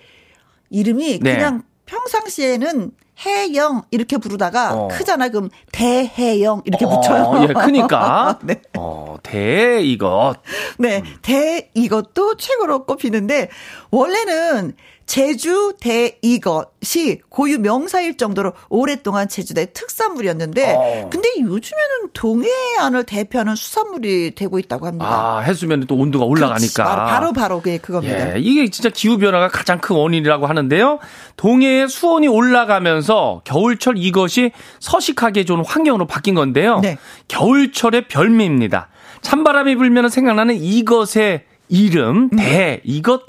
이름이 0.69 1.19
네. 1.19 1.35
그냥 1.35 1.63
평상시에는 1.85 2.91
해영 3.25 3.83
이렇게 3.91 4.17
부르다가 4.17 4.73
어. 4.73 4.87
크잖아 4.87 5.29
그럼 5.29 5.49
대해영 5.71 6.61
이렇게 6.65 6.85
어, 6.85 6.89
붙여요. 6.89 7.47
예, 7.49 7.53
크니까. 7.53 8.39
네. 8.43 8.61
어, 8.77 9.17
대 9.23 9.81
이것. 9.81 10.35
네. 10.77 11.03
대 11.21 11.69
이것도 11.73 12.37
최고로 12.37 12.85
꼽히는데 12.85 13.49
원래는 13.91 14.73
제주 15.09 15.73
대 15.81 16.19
이것이 16.21 17.19
고유 17.29 17.57
명사일 17.57 18.15
정도로 18.15 18.53
오랫동안 18.69 19.27
제주도의 19.27 19.69
특산물이었는데 19.73 20.75
어. 20.77 21.09
근데 21.11 21.29
요즘에는 21.39 22.09
동해안을 22.13 23.05
대표하는 23.05 23.55
수산물이 23.55 24.35
되고 24.35 24.59
있다고 24.59 24.85
합니다. 24.85 25.07
아, 25.07 25.39
해수면에 25.39 25.85
또 25.87 25.95
온도가. 25.95 26.25
올라가니까. 26.25 26.83
바로 26.83 27.07
바로, 27.07 27.33
바로 27.33 27.57
그게 27.57 27.79
그겁니다. 27.79 28.35
예, 28.35 28.39
이게 28.39 28.69
진짜 28.69 28.89
기후 28.89 29.17
변화가 29.17 29.47
가장 29.47 29.79
큰 29.79 29.95
원인이라고 29.95 30.45
하는데요. 30.45 30.99
동해의 31.37 31.89
수온이 31.89 32.27
올라가면서 32.27 33.41
겨울철 33.45 33.95
이것이 33.97 34.51
서식하게 34.79 35.43
좋은 35.43 35.65
환경으로 35.65 36.05
바뀐 36.05 36.35
건데요. 36.35 36.81
네. 36.81 36.99
겨울철의 37.29 38.09
별미입니다. 38.09 38.89
찬바람이 39.21 39.75
불면 39.75 40.09
생각나는 40.09 40.53
이것의 40.61 41.45
이름, 41.67 42.29
대, 42.29 42.81
이것. 42.83 43.25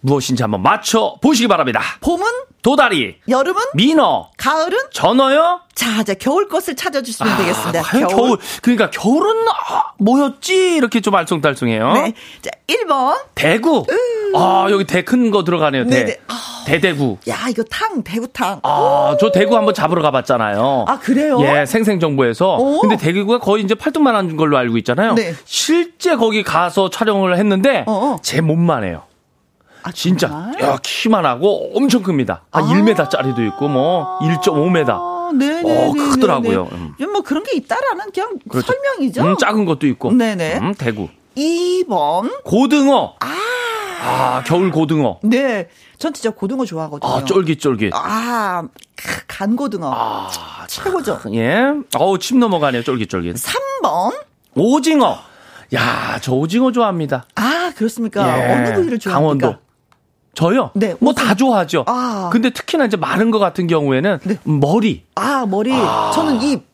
무엇인지 0.00 0.42
한번 0.42 0.62
맞춰 0.62 1.16
보시기 1.20 1.48
바랍니다. 1.48 1.80
봄은? 2.00 2.24
도다리, 2.62 3.16
여름은? 3.28 3.60
민어, 3.74 4.30
가을은? 4.36 4.76
전어요? 4.92 5.60
자, 5.74 6.00
이제 6.00 6.14
겨울 6.14 6.48
것을 6.48 6.74
찾아주시면 6.74 7.36
되겠습니다. 7.36 7.78
아, 7.78 7.82
과연 7.82 8.08
겨울. 8.08 8.38
그러니까 8.62 8.90
겨울은 8.90 9.46
아, 9.48 9.92
뭐였지? 9.98 10.74
이렇게 10.76 11.00
좀 11.00 11.14
알쏭달쏭해요. 11.14 11.92
네. 11.94 12.14
자, 12.42 12.50
1번. 12.66 13.16
대구. 13.36 13.84
아, 14.34 14.66
여기 14.70 14.84
대 14.84 15.02
큰 15.02 15.30
거 15.30 15.44
들어가네요. 15.44 15.84
대. 15.84 15.90
네네. 16.04 16.16
아. 16.28 16.34
대대구. 16.66 17.18
야, 17.28 17.46
이거 17.48 17.62
탕, 17.70 18.02
대구탕. 18.02 18.58
아, 18.64 19.16
저 19.20 19.30
대구 19.30 19.56
한번 19.56 19.72
잡으러 19.72 20.02
가봤잖아요. 20.02 20.86
아, 20.88 20.98
그래요? 20.98 21.38
예, 21.42 21.64
생생정보에서. 21.66 22.56
오. 22.56 22.80
근데 22.80 22.96
대구가 22.96 23.38
거의 23.38 23.62
이제 23.62 23.76
팔뚝만 23.76 24.16
한 24.16 24.36
걸로 24.36 24.58
알고 24.58 24.76
있잖아요. 24.78 25.14
네. 25.14 25.34
실제 25.44 26.16
거기 26.16 26.42
가서 26.42 26.90
촬영을 26.90 27.38
했는데 27.38 27.84
어어. 27.86 28.18
제 28.22 28.40
몸만 28.40 28.82
해요. 28.82 29.04
아, 29.86 29.92
진짜? 29.92 30.50
야, 30.60 30.78
키만 30.82 31.24
하고 31.24 31.70
엄청 31.76 32.02
큽니다. 32.02 32.42
한 32.50 32.64
아. 32.64 32.66
1m짜리도 32.66 33.46
있고 33.48 33.68
뭐 33.68 34.18
1.5m. 34.18 34.88
아, 34.90 35.30
네네. 35.32 35.62
어, 35.88 35.92
크더라고요. 35.92 36.68
음. 36.72 36.94
뭐 37.12 37.20
그런 37.20 37.44
게 37.44 37.54
있다라는 37.56 38.10
그냥 38.12 38.36
그렇죠. 38.48 38.66
설명이죠. 38.72 39.22
음, 39.22 39.36
작은 39.38 39.64
것도 39.64 39.86
있고. 39.86 40.10
네네. 40.10 40.58
음, 40.58 40.74
대구. 40.74 41.08
2번. 41.36 42.42
고등어. 42.42 43.14
아. 43.20 44.42
겨울 44.44 44.70
고등어. 44.72 45.18
네. 45.22 45.68
전 45.98 46.12
진짜 46.12 46.30
고등어 46.30 46.64
좋아하거든요. 46.64 47.10
아, 47.10 47.24
쫄깃쫄깃. 47.24 47.92
아, 47.94 48.62
크, 48.96 49.22
간고등어. 49.26 49.92
아, 49.92 50.30
최고죠. 50.66 51.20
예. 51.34 51.72
어우, 51.96 52.18
침 52.18 52.38
넘어가네요. 52.40 52.82
쫄깃쫄깃. 52.82 53.36
3번. 53.36 54.14
오징어. 54.54 55.18
야, 55.74 56.18
저 56.20 56.32
오징어 56.32 56.72
좋아합니다. 56.72 57.26
아, 57.34 57.72
그렇습니까? 57.76 58.38
예. 58.38 58.52
어느 58.52 58.74
부위를 58.74 58.98
좋아합니까? 58.98 59.10
강원도. 59.46 59.65
저요? 60.36 60.70
네, 60.74 60.94
뭐. 61.00 61.14
다 61.14 61.34
좋아하죠. 61.34 61.84
아. 61.88 62.28
근데 62.30 62.50
특히나 62.50 62.84
이제 62.84 62.96
마른 62.96 63.30
거 63.30 63.38
같은 63.38 63.66
경우에는 63.66 64.18
네. 64.22 64.38
머리, 64.44 65.02
아, 65.16 65.46
머리. 65.48 65.70
저는 66.14 66.42
입. 66.42 66.66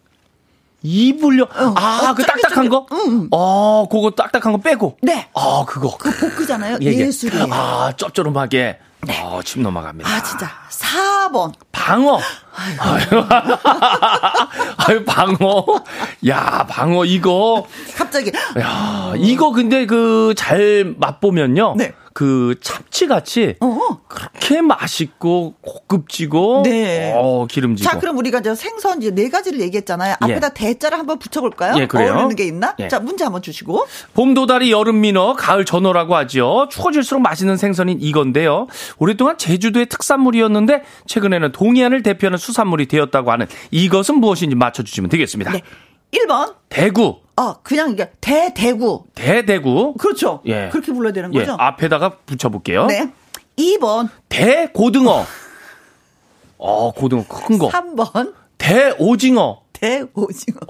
이불려. 0.83 1.47
아, 1.55 2.09
어, 2.11 2.15
그. 2.15 2.25
딱딱한 2.25 2.69
거? 2.69 2.87
음. 2.91 3.29
어, 3.31 3.87
그거 3.89 4.11
딱딱한 4.11 4.53
거 4.53 4.59
빼고. 4.59 4.99
네. 5.01 5.29
아, 5.33 5.65
그거. 5.67 5.97
그 5.97 6.11
볶으잖아요. 6.11 6.79
예, 6.83 6.87
예. 6.87 6.99
예술이에요. 7.07 7.47
아, 7.53 7.87
아, 7.87 7.93
짭조름하게. 7.97 8.81
어, 9.23 9.41
침 9.45 9.63
넘어갑니다. 9.63 10.23
진짜. 10.25 10.49
4번. 10.71 11.53
방어. 11.71 12.19
아유, 12.79 13.05
아유, 14.89 15.05
방어. 15.05 15.65
야, 16.29 16.67
방어, 16.69 17.05
이거. 17.05 17.65
갑자기. 17.97 18.33
야, 18.59 19.13
이거 19.17 19.53
근데 19.53 19.87
그 19.87 20.35
잘 20.37 20.95
맛보면요. 20.99 21.75
네. 21.77 21.93
그 22.15 22.57
참치같이 22.61 23.57
어. 23.61 24.01
그렇게 24.09 24.61
맛있고 24.61 25.55
고급지고 25.61 26.63
네. 26.65 27.13
어, 27.17 27.47
기름지고. 27.47 27.89
자, 27.89 27.99
그럼 27.99 28.19
우리가 28.19 28.43
저 28.43 28.55
생선 28.55 29.01
이제 29.01 29.11
네 29.11 29.29
가지를 29.29 29.61
얘기했잖아요. 29.61 30.17
예. 30.29 30.33
앞에다 30.33 30.51
대자를 30.51 30.99
한번 30.99 31.19
붙여볼까요? 31.19 31.75
예, 31.79 31.87
그래요. 31.87 32.13
어울리는 32.13 32.37
게 32.37 32.45
있나? 32.45 32.75
예. 32.79 32.89
자, 32.89 33.01
문제 33.01 33.25
한번 33.25 33.43
주시고. 33.43 33.87
봄 34.15 34.35
도다리, 34.35 34.71
여름 34.71 35.01
민어, 35.01 35.35
가을 35.35 35.65
전어라고 35.65 36.15
하죠. 36.17 36.69
추워질수록 36.71 37.23
맛있는 37.23 37.57
생선인 37.57 37.99
이건데요. 38.01 38.67
오랫동안 38.99 39.39
제주도의 39.39 39.87
특산물이었는데 39.87 40.83
최근에는 41.07 41.53
동해안을 41.53 42.03
대표하는 42.03 42.39
수산물이 42.39 42.87
되었다고 42.87 43.31
하는 43.33 43.47
이것은 43.71 44.17
무엇인지 44.17 44.57
맞춰주시면 44.57 45.11
되겠습니다. 45.11 45.53
네. 45.53 45.63
1번. 46.13 46.55
대구, 46.69 47.21
어, 47.37 47.55
그냥 47.63 47.91
이게 47.93 48.11
대대구. 48.21 49.05
대대구. 49.15 49.95
그렇죠. 49.95 50.43
예. 50.47 50.69
그렇게 50.71 50.93
불러야 50.93 51.13
되는 51.13 51.33
예, 51.35 51.39
거죠? 51.41 51.57
앞에다가 51.59 52.19
붙여볼게요. 52.27 52.87
네. 52.87 53.11
2번. 53.57 54.09
대고등어. 54.29 55.25
어, 56.59 56.93
고등어 56.93 57.25
큰 57.27 57.59
거. 57.59 57.69
3번. 57.71 58.35
대오징어. 58.59 59.63
대오징어. 59.73 60.61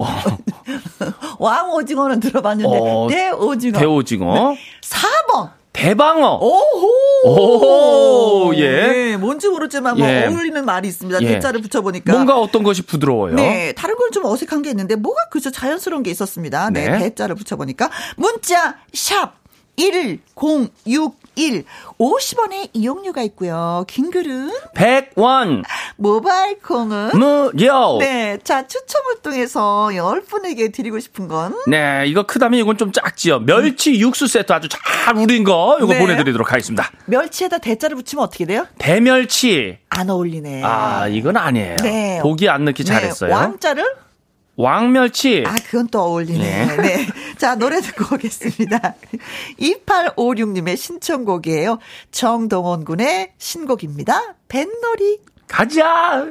왕오징어는 1.37 2.19
들어봤는데 2.19 2.79
어, 2.81 3.07
대오징어. 3.09 3.79
대오징어. 3.79 4.55
4번. 4.81 5.51
대방어. 5.73 6.37
오호. 6.39 6.89
오호, 7.25 8.55
예. 8.57 8.71
네, 8.87 9.17
뭔지 9.17 9.49
모르지만 9.49 9.97
뭐 9.97 10.07
예. 10.07 10.27
어울리는 10.27 10.63
말이 10.63 10.87
있습니다. 10.87 11.21
예. 11.23 11.27
대자를 11.27 11.61
붙여보니까. 11.61 12.13
뭔가 12.13 12.39
어떤 12.39 12.63
것이 12.63 12.83
부드러워요. 12.83 13.35
네, 13.35 13.73
다른 13.73 13.95
건 13.97 14.03
좀 14.13 14.25
어색한 14.25 14.61
게 14.61 14.69
있는데 14.69 14.95
뭐가 14.95 15.29
그저 15.31 15.49
자연스러운 15.49 16.03
게 16.03 16.11
있었습니다. 16.11 16.69
네, 16.69 16.87
네. 16.87 16.99
대자를 16.99 17.33
붙여보니까 17.35 17.89
문자 18.15 18.75
샵 18.93 19.33
1061 19.75 20.69
50원의 21.35 22.69
이용료가 22.73 23.21
있고요. 23.23 23.85
긴 23.87 24.11
글은 24.11 24.51
백원. 24.75 25.63
모바일 25.97 26.59
콩은 26.59 27.11
무료. 27.13 27.97
네. 27.99 28.13
네, 28.23 28.39
자 28.43 28.65
추첨을 28.67 29.21
통해서 29.21 29.89
10분에게 29.91 30.73
드리고 30.73 30.99
싶은 30.99 31.27
건 31.27 31.55
네, 31.67 32.03
이거 32.07 32.23
크다면 32.23 32.59
이건 32.59 32.77
좀 32.77 32.91
작지요. 32.91 33.39
멸치 33.39 33.99
육수 33.99 34.27
세트 34.27 34.51
아주 34.51 34.67
잘 34.69 35.15
우린 35.17 35.43
거 35.43 35.77
이거 35.79 35.93
네. 35.93 35.99
보내 35.99 36.15
드리도록 36.15 36.51
하겠습니다. 36.51 36.89
멸치에다 37.05 37.59
대자를 37.59 37.95
붙이면 37.97 38.23
어떻게 38.23 38.45
돼요? 38.45 38.65
대멸치. 38.77 39.77
안 39.89 40.09
어울리네. 40.09 40.63
아, 40.63 41.07
이건 41.07 41.37
아니에요. 41.37 41.77
네. 41.83 42.19
보기 42.23 42.49
안 42.49 42.65
넣기 42.65 42.83
잘했어요. 42.83 43.29
네, 43.29 43.35
왕자를 43.35 43.85
왕멸치. 44.55 45.43
아, 45.47 45.55
그건 45.65 45.87
또 45.87 46.01
어울리네. 46.01 46.65
네. 46.65 46.77
네. 46.77 47.07
자, 47.37 47.55
노래 47.55 47.81
듣고 47.81 48.15
오겠습니다. 48.15 48.95
2856님의 49.59 50.77
신청곡이에요. 50.77 51.79
정동원 52.11 52.85
군의 52.85 53.33
신곡입니다. 53.37 54.35
뱃놀이. 54.47 55.19
가자. 55.47 56.27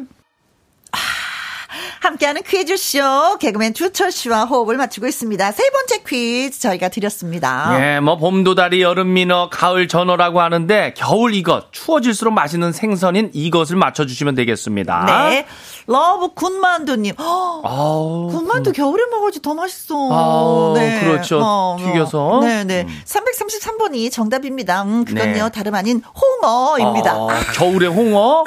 함께하는 2.01 2.43
퀴즈쇼 2.43 3.39
개그맨 3.39 3.75
주철 3.75 4.13
씨와 4.13 4.45
호흡을 4.45 4.77
맞추고 4.77 5.07
있습니다. 5.07 5.53
세 5.53 5.71
번째 5.71 6.03
퀴즈 6.07 6.61
저희가 6.61 6.89
드렸습니다. 6.89 7.77
예, 7.81 8.01
뭐 8.01 8.17
봄도다리, 8.17 8.83
여름 8.83 9.13
민어, 9.15 9.49
가을 9.51 9.89
전어라고 9.89 10.41
하는데 10.41 10.95
겨울 10.97 11.35
이것, 11.35 11.73
추워질수록 11.73 12.33
맛있는 12.35 12.73
생선인 12.73 13.31
이것을 13.33 13.77
맞춰주시면 13.77 14.35
되겠습니다. 14.35 15.05
네. 15.29 15.47
러브 15.87 16.35
군만두님. 16.35 17.15
허, 17.19 17.63
아우, 17.65 18.29
군만두 18.29 18.73
겨울에 18.73 19.05
먹어야지 19.11 19.43
더 19.43 19.55
맛있어. 19.55 19.95
아우, 20.13 20.75
그렇죠. 20.75 21.77
튀겨서. 21.81 22.41
네네. 22.43 22.87
333번이 23.05 24.11
정답입니다. 24.13 24.83
음, 24.83 25.05
그건요. 25.05 25.45
네. 25.45 25.51
다름 25.51 25.75
아닌 25.75 26.03
홍어입니다. 26.43 27.11
아, 27.13 27.29
아, 27.31 27.53
겨울에 27.55 27.87
홍어. 27.87 28.45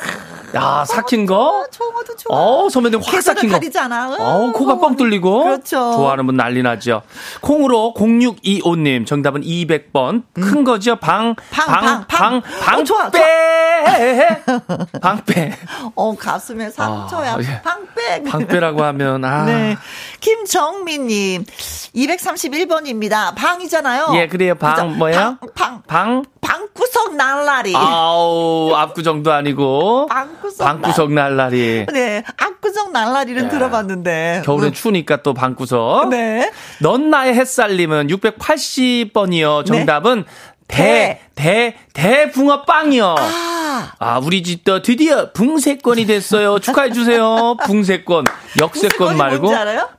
야, 0.55 0.86
삭힌 0.88 1.26
거. 1.26 1.65
좋아도 1.71 2.15
좋아. 2.15 2.38
어, 2.38 2.69
선배님 2.69 3.01
확 3.03 3.14
계산을 3.16 3.39
삭힌 3.39 3.49
거. 3.49 3.55
가리잖아. 3.59 4.09
응, 4.11 4.16
어, 4.20 4.51
코가 4.51 4.80
뻥 4.80 4.95
뚫리고. 4.95 5.43
그렇죠. 5.43 5.78
좋아하는 5.93 6.26
분 6.26 6.36
난리 6.38 6.61
나죠. 6.63 7.01
콩으로 7.41 7.93
0625님 7.97 9.05
정답은 9.05 9.41
200번. 9.41 10.24
큰 10.34 10.63
거죠. 10.63 10.95
방, 10.97 11.36
방, 11.51 11.68
방, 11.68 11.82
방, 11.82 12.05
방. 12.07 12.41
방, 12.61 12.80
어, 12.80 12.84
좋아, 12.84 13.03
방빼. 13.03 13.20
방 13.20 13.26
빼. 15.25 15.53
어, 15.95 16.15
가슴에 16.15 16.69
상처야. 16.69 17.33
아, 17.33 17.38
예. 17.39 17.61
방백. 17.61 18.23
방빼라고 18.25 18.83
하면, 18.83 19.23
아. 19.25 19.45
네. 19.45 19.75
김정민님, 20.19 21.45
231번입니다. 21.95 23.33
방이잖아요. 23.36 24.07
예, 24.15 24.27
그래요. 24.27 24.55
방, 24.55 24.75
그죠? 24.75 24.86
뭐예요? 24.97 25.38
방, 25.55 25.81
방, 25.83 25.83
방? 25.88 26.23
방구석 26.41 27.15
날라리. 27.15 27.73
아우, 27.75 28.71
앞구정도 28.75 29.31
아니고. 29.33 30.05
방구석 30.07 30.65
방구석 30.65 31.11
날라리. 31.11 31.86
네, 31.91 32.23
앞구석 32.38 32.91
날라리는 32.91 33.45
야. 33.45 33.49
들어봤는데. 33.49 34.43
겨울엔 34.45 34.69
음, 34.69 34.73
추우니까 34.73 35.23
또 35.23 35.33
방구석. 35.33 36.09
네. 36.09 36.51
넌 36.81 37.09
나의 37.09 37.33
햇살님은 37.33 38.07
680번이요. 38.07 39.65
정답은 39.65 40.25
대, 40.67 40.77
대, 40.77 41.21
대붕어빵이요. 41.93 43.15
아, 43.17 43.91
아, 43.99 44.19
우리 44.23 44.41
집도 44.43 44.81
드디어 44.81 45.31
붕세권이 45.33 46.05
됐어요. 46.05 46.59
축하해주세요. 46.59 47.57
붕세권. 47.65 48.25
역세권 48.59 49.17
말고. 49.17 49.51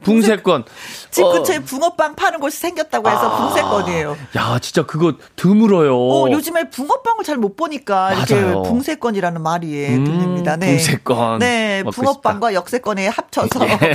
붕세권. 0.03 0.64
집 1.11 1.22
어. 1.24 1.32
근처에 1.32 1.61
붕어빵 1.61 2.14
파는 2.16 2.41
곳이 2.41 2.59
생겼다고 2.59 3.09
해서 3.09 3.28
아. 3.30 3.37
붕세권이에요. 3.49 4.16
야, 4.37 4.59
진짜 4.61 4.84
그거 4.84 5.14
드물어요. 5.37 5.95
어, 5.97 6.30
요즘에 6.30 6.68
붕어빵을 6.70 7.24
잘 7.24 7.37
못 7.37 7.55
보니까 7.55 8.14
이렇게 8.14 8.34
맞아요. 8.34 8.62
붕세권이라는 8.62 9.43
말이 9.43 9.87
음, 9.89 10.05
들립니다. 10.05 10.57
네. 10.57 10.76
붕세권. 10.76 11.39
네, 11.41 11.82
붕어빵과 11.93 12.55
역세권에 12.55 13.09
합쳐서 13.09 13.49
예. 13.68 13.93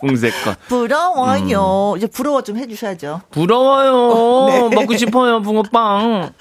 붕세권. 0.00 0.56
부러워요. 0.68 1.94
이제 1.96 2.08
부러워 2.08 2.42
좀 2.42 2.56
해주셔야죠. 2.56 3.20
부러워요. 3.30 4.46
네. 4.70 4.76
먹고 4.76 4.96
싶어요, 4.96 5.42
붕어빵. 5.42 6.32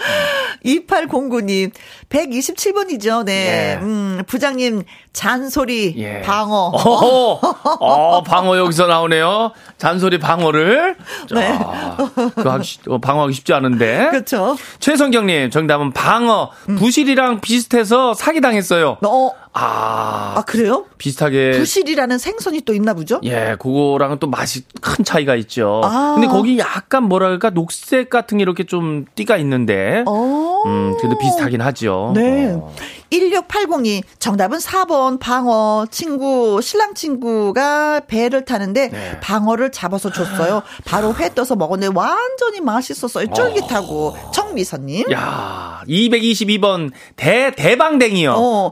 2809님, 0.66 1.72
87번이죠. 2.10 3.24
네. 3.24 3.78
예. 3.78 3.84
음, 3.84 4.24
부장님 4.28 4.84
잔소리 5.14 5.94
예. 5.98 6.22
방어. 6.22 6.72
어, 6.76 7.40
어, 7.80 8.24
방어 8.24 8.58
여기서 8.58 8.88
나오네요. 8.88 9.52
잔소리 9.78 10.18
방어를. 10.20 10.96
네. 11.34 11.58
자, 11.58 12.12
그거 12.36 12.52
하기, 12.52 12.80
어, 12.88 12.98
방어하기 12.98 13.34
쉽지 13.34 13.54
않은데. 13.54 14.08
그렇죠. 14.10 14.58
최성경님, 14.80 15.52
정답은 15.52 15.94
방어. 15.94 16.52
음. 16.70 16.76
부실이랑 16.76 17.42
비슷해서 17.42 18.14
사기당했어요. 18.14 18.98
어, 19.06 19.32
아, 19.58 20.34
아 20.36 20.42
그래요? 20.42 20.86
비슷하게. 20.98 21.52
부실이라는 21.52 22.18
생선이 22.18 22.62
또 22.62 22.74
있나 22.74 22.94
보죠? 22.94 23.22
예, 23.24 23.56
그거랑은 23.58 24.20
또 24.20 24.28
맛이 24.28 24.64
큰 24.82 25.06
차이가 25.06 25.36
있죠. 25.36 25.80
아. 25.86 26.16
근데 26.16 26.28
거기 26.28 26.60
약간 26.60 27.04
뭐랄까 27.04 27.52
녹색 27.52 28.10
같은 28.10 28.38
게 28.38 28.42
이렇게 28.42 28.66
좀 28.66 29.06
띠가 29.16 29.38
있는데, 29.38 30.04
어. 30.08 30.64
음, 30.66 30.98
그래도 30.98 31.18
비슷하긴 31.18 31.62
하죠. 31.62 32.12
네. 32.14 32.52
어. 32.54 32.76
1680이 33.12 34.04
정답은 34.20 34.58
4번 34.58 35.20
방어 35.20 35.86
친구 35.90 36.60
신랑 36.62 36.94
친구가 36.94 38.02
배를 38.08 38.46
타는데 38.46 38.90
네. 38.90 39.20
방어를 39.22 39.72
잡아서 39.72 40.12
줬어요. 40.12 40.64
바로 40.86 41.14
회 41.14 41.34
떠서 41.34 41.56
먹었는데 41.56 41.98
완전히 41.98 42.62
맛있었어요. 42.62 43.28
쫄깃하고 43.34 44.16
정미선님. 44.34 45.12
야, 45.14 45.82
222번 45.88 46.92
대 47.16 47.52
대방댕이요. 47.56 48.34
어, 48.36 48.72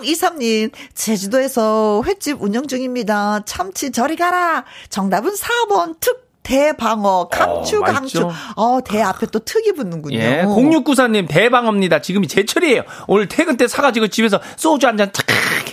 0623님, 0.00 0.70
제주도에서 0.94 2.02
횟집 2.06 2.42
운영 2.42 2.66
중입니다. 2.66 3.40
참치 3.44 3.92
저리 3.92 4.16
가라. 4.16 4.64
정답은 4.88 5.32
4번 5.34 5.94
특 6.00 6.28
대방어 6.42 7.28
강추 7.28 7.78
어, 7.78 7.80
강추. 7.82 8.28
어, 8.56 8.78
대 8.84 9.00
앞에 9.02 9.26
또 9.26 9.38
특이 9.40 9.72
붙는군요. 9.72 10.16
예, 10.18 10.42
0694님 10.44 11.28
대방어입니다. 11.28 12.00
지금이 12.00 12.26
제철이에요. 12.28 12.82
오늘 13.06 13.28
퇴근 13.28 13.56
때 13.56 13.68
사가지고 13.68 14.08
집에서 14.08 14.40
소주 14.56 14.86
한 14.86 14.96
잔 14.96 15.12
착 15.12 15.26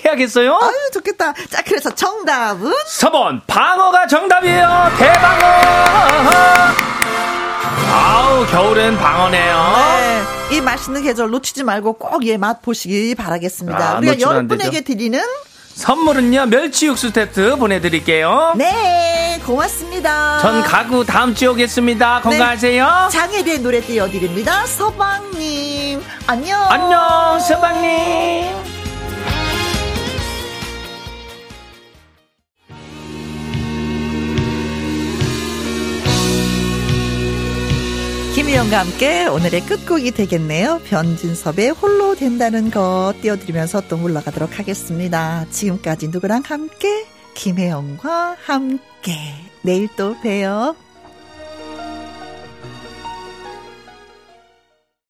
해야겠어요. 0.06 0.54
아유, 0.62 0.92
좋겠다. 0.94 1.34
자, 1.50 1.62
그래서 1.66 1.90
정답은 1.96 2.72
4번 3.00 3.42
방어가 3.48 4.08
정답이에요. 4.08 4.92
대방어. 5.00 5.48
아우 7.86 8.46
겨울엔 8.48 8.98
방어네요. 8.98 9.76
네, 10.50 10.56
이 10.58 10.62
맛있는 10.62 11.04
계절 11.04 11.30
놓치지 11.30 11.64
말고 11.64 11.94
꼭얘맛 11.94 12.62
보시기 12.62 13.16
바라겠습니다. 13.16 13.78
아, 13.78 13.98
우리가 13.98 14.14
놓치면 14.14 14.32
열안 14.32 14.48
되죠. 14.48 14.58
분에게 14.58 14.82
드리는 14.82 15.22
선물은요 15.76 16.48
멸치 16.48 16.88
육수 16.88 17.12
세트 17.12 17.56
보내드릴게요. 17.58 18.54
네, 18.58 19.40
고맙습니다. 19.46 20.40
전 20.40 20.64
가구 20.64 21.06
다음 21.06 21.36
주에 21.36 21.48
오겠습니다. 21.50 22.22
건강하세요. 22.22 23.10
장혜리의 23.12 23.60
노래 23.60 23.80
띄워드립니다. 23.82 24.66
서방님, 24.66 26.04
안녕. 26.26 26.62
안녕 26.72 27.40
서방님. 27.40 28.87
김희영과 38.38 38.82
함께 38.82 39.26
오늘의 39.26 39.62
끝곡이 39.62 40.12
되겠네요. 40.12 40.80
변진섭의 40.86 41.72
홀로 41.72 42.14
된다는 42.14 42.70
거 42.70 43.12
띄워드리면서 43.20 43.88
또 43.88 43.98
물러가도록 43.98 44.60
하겠습니다. 44.60 45.48
지금까지 45.50 46.10
누구랑 46.10 46.44
함께? 46.46 47.08
김혜영과 47.34 48.38
함께. 48.40 49.34
내일 49.64 49.90
또 49.98 50.16
봬요. 50.22 50.76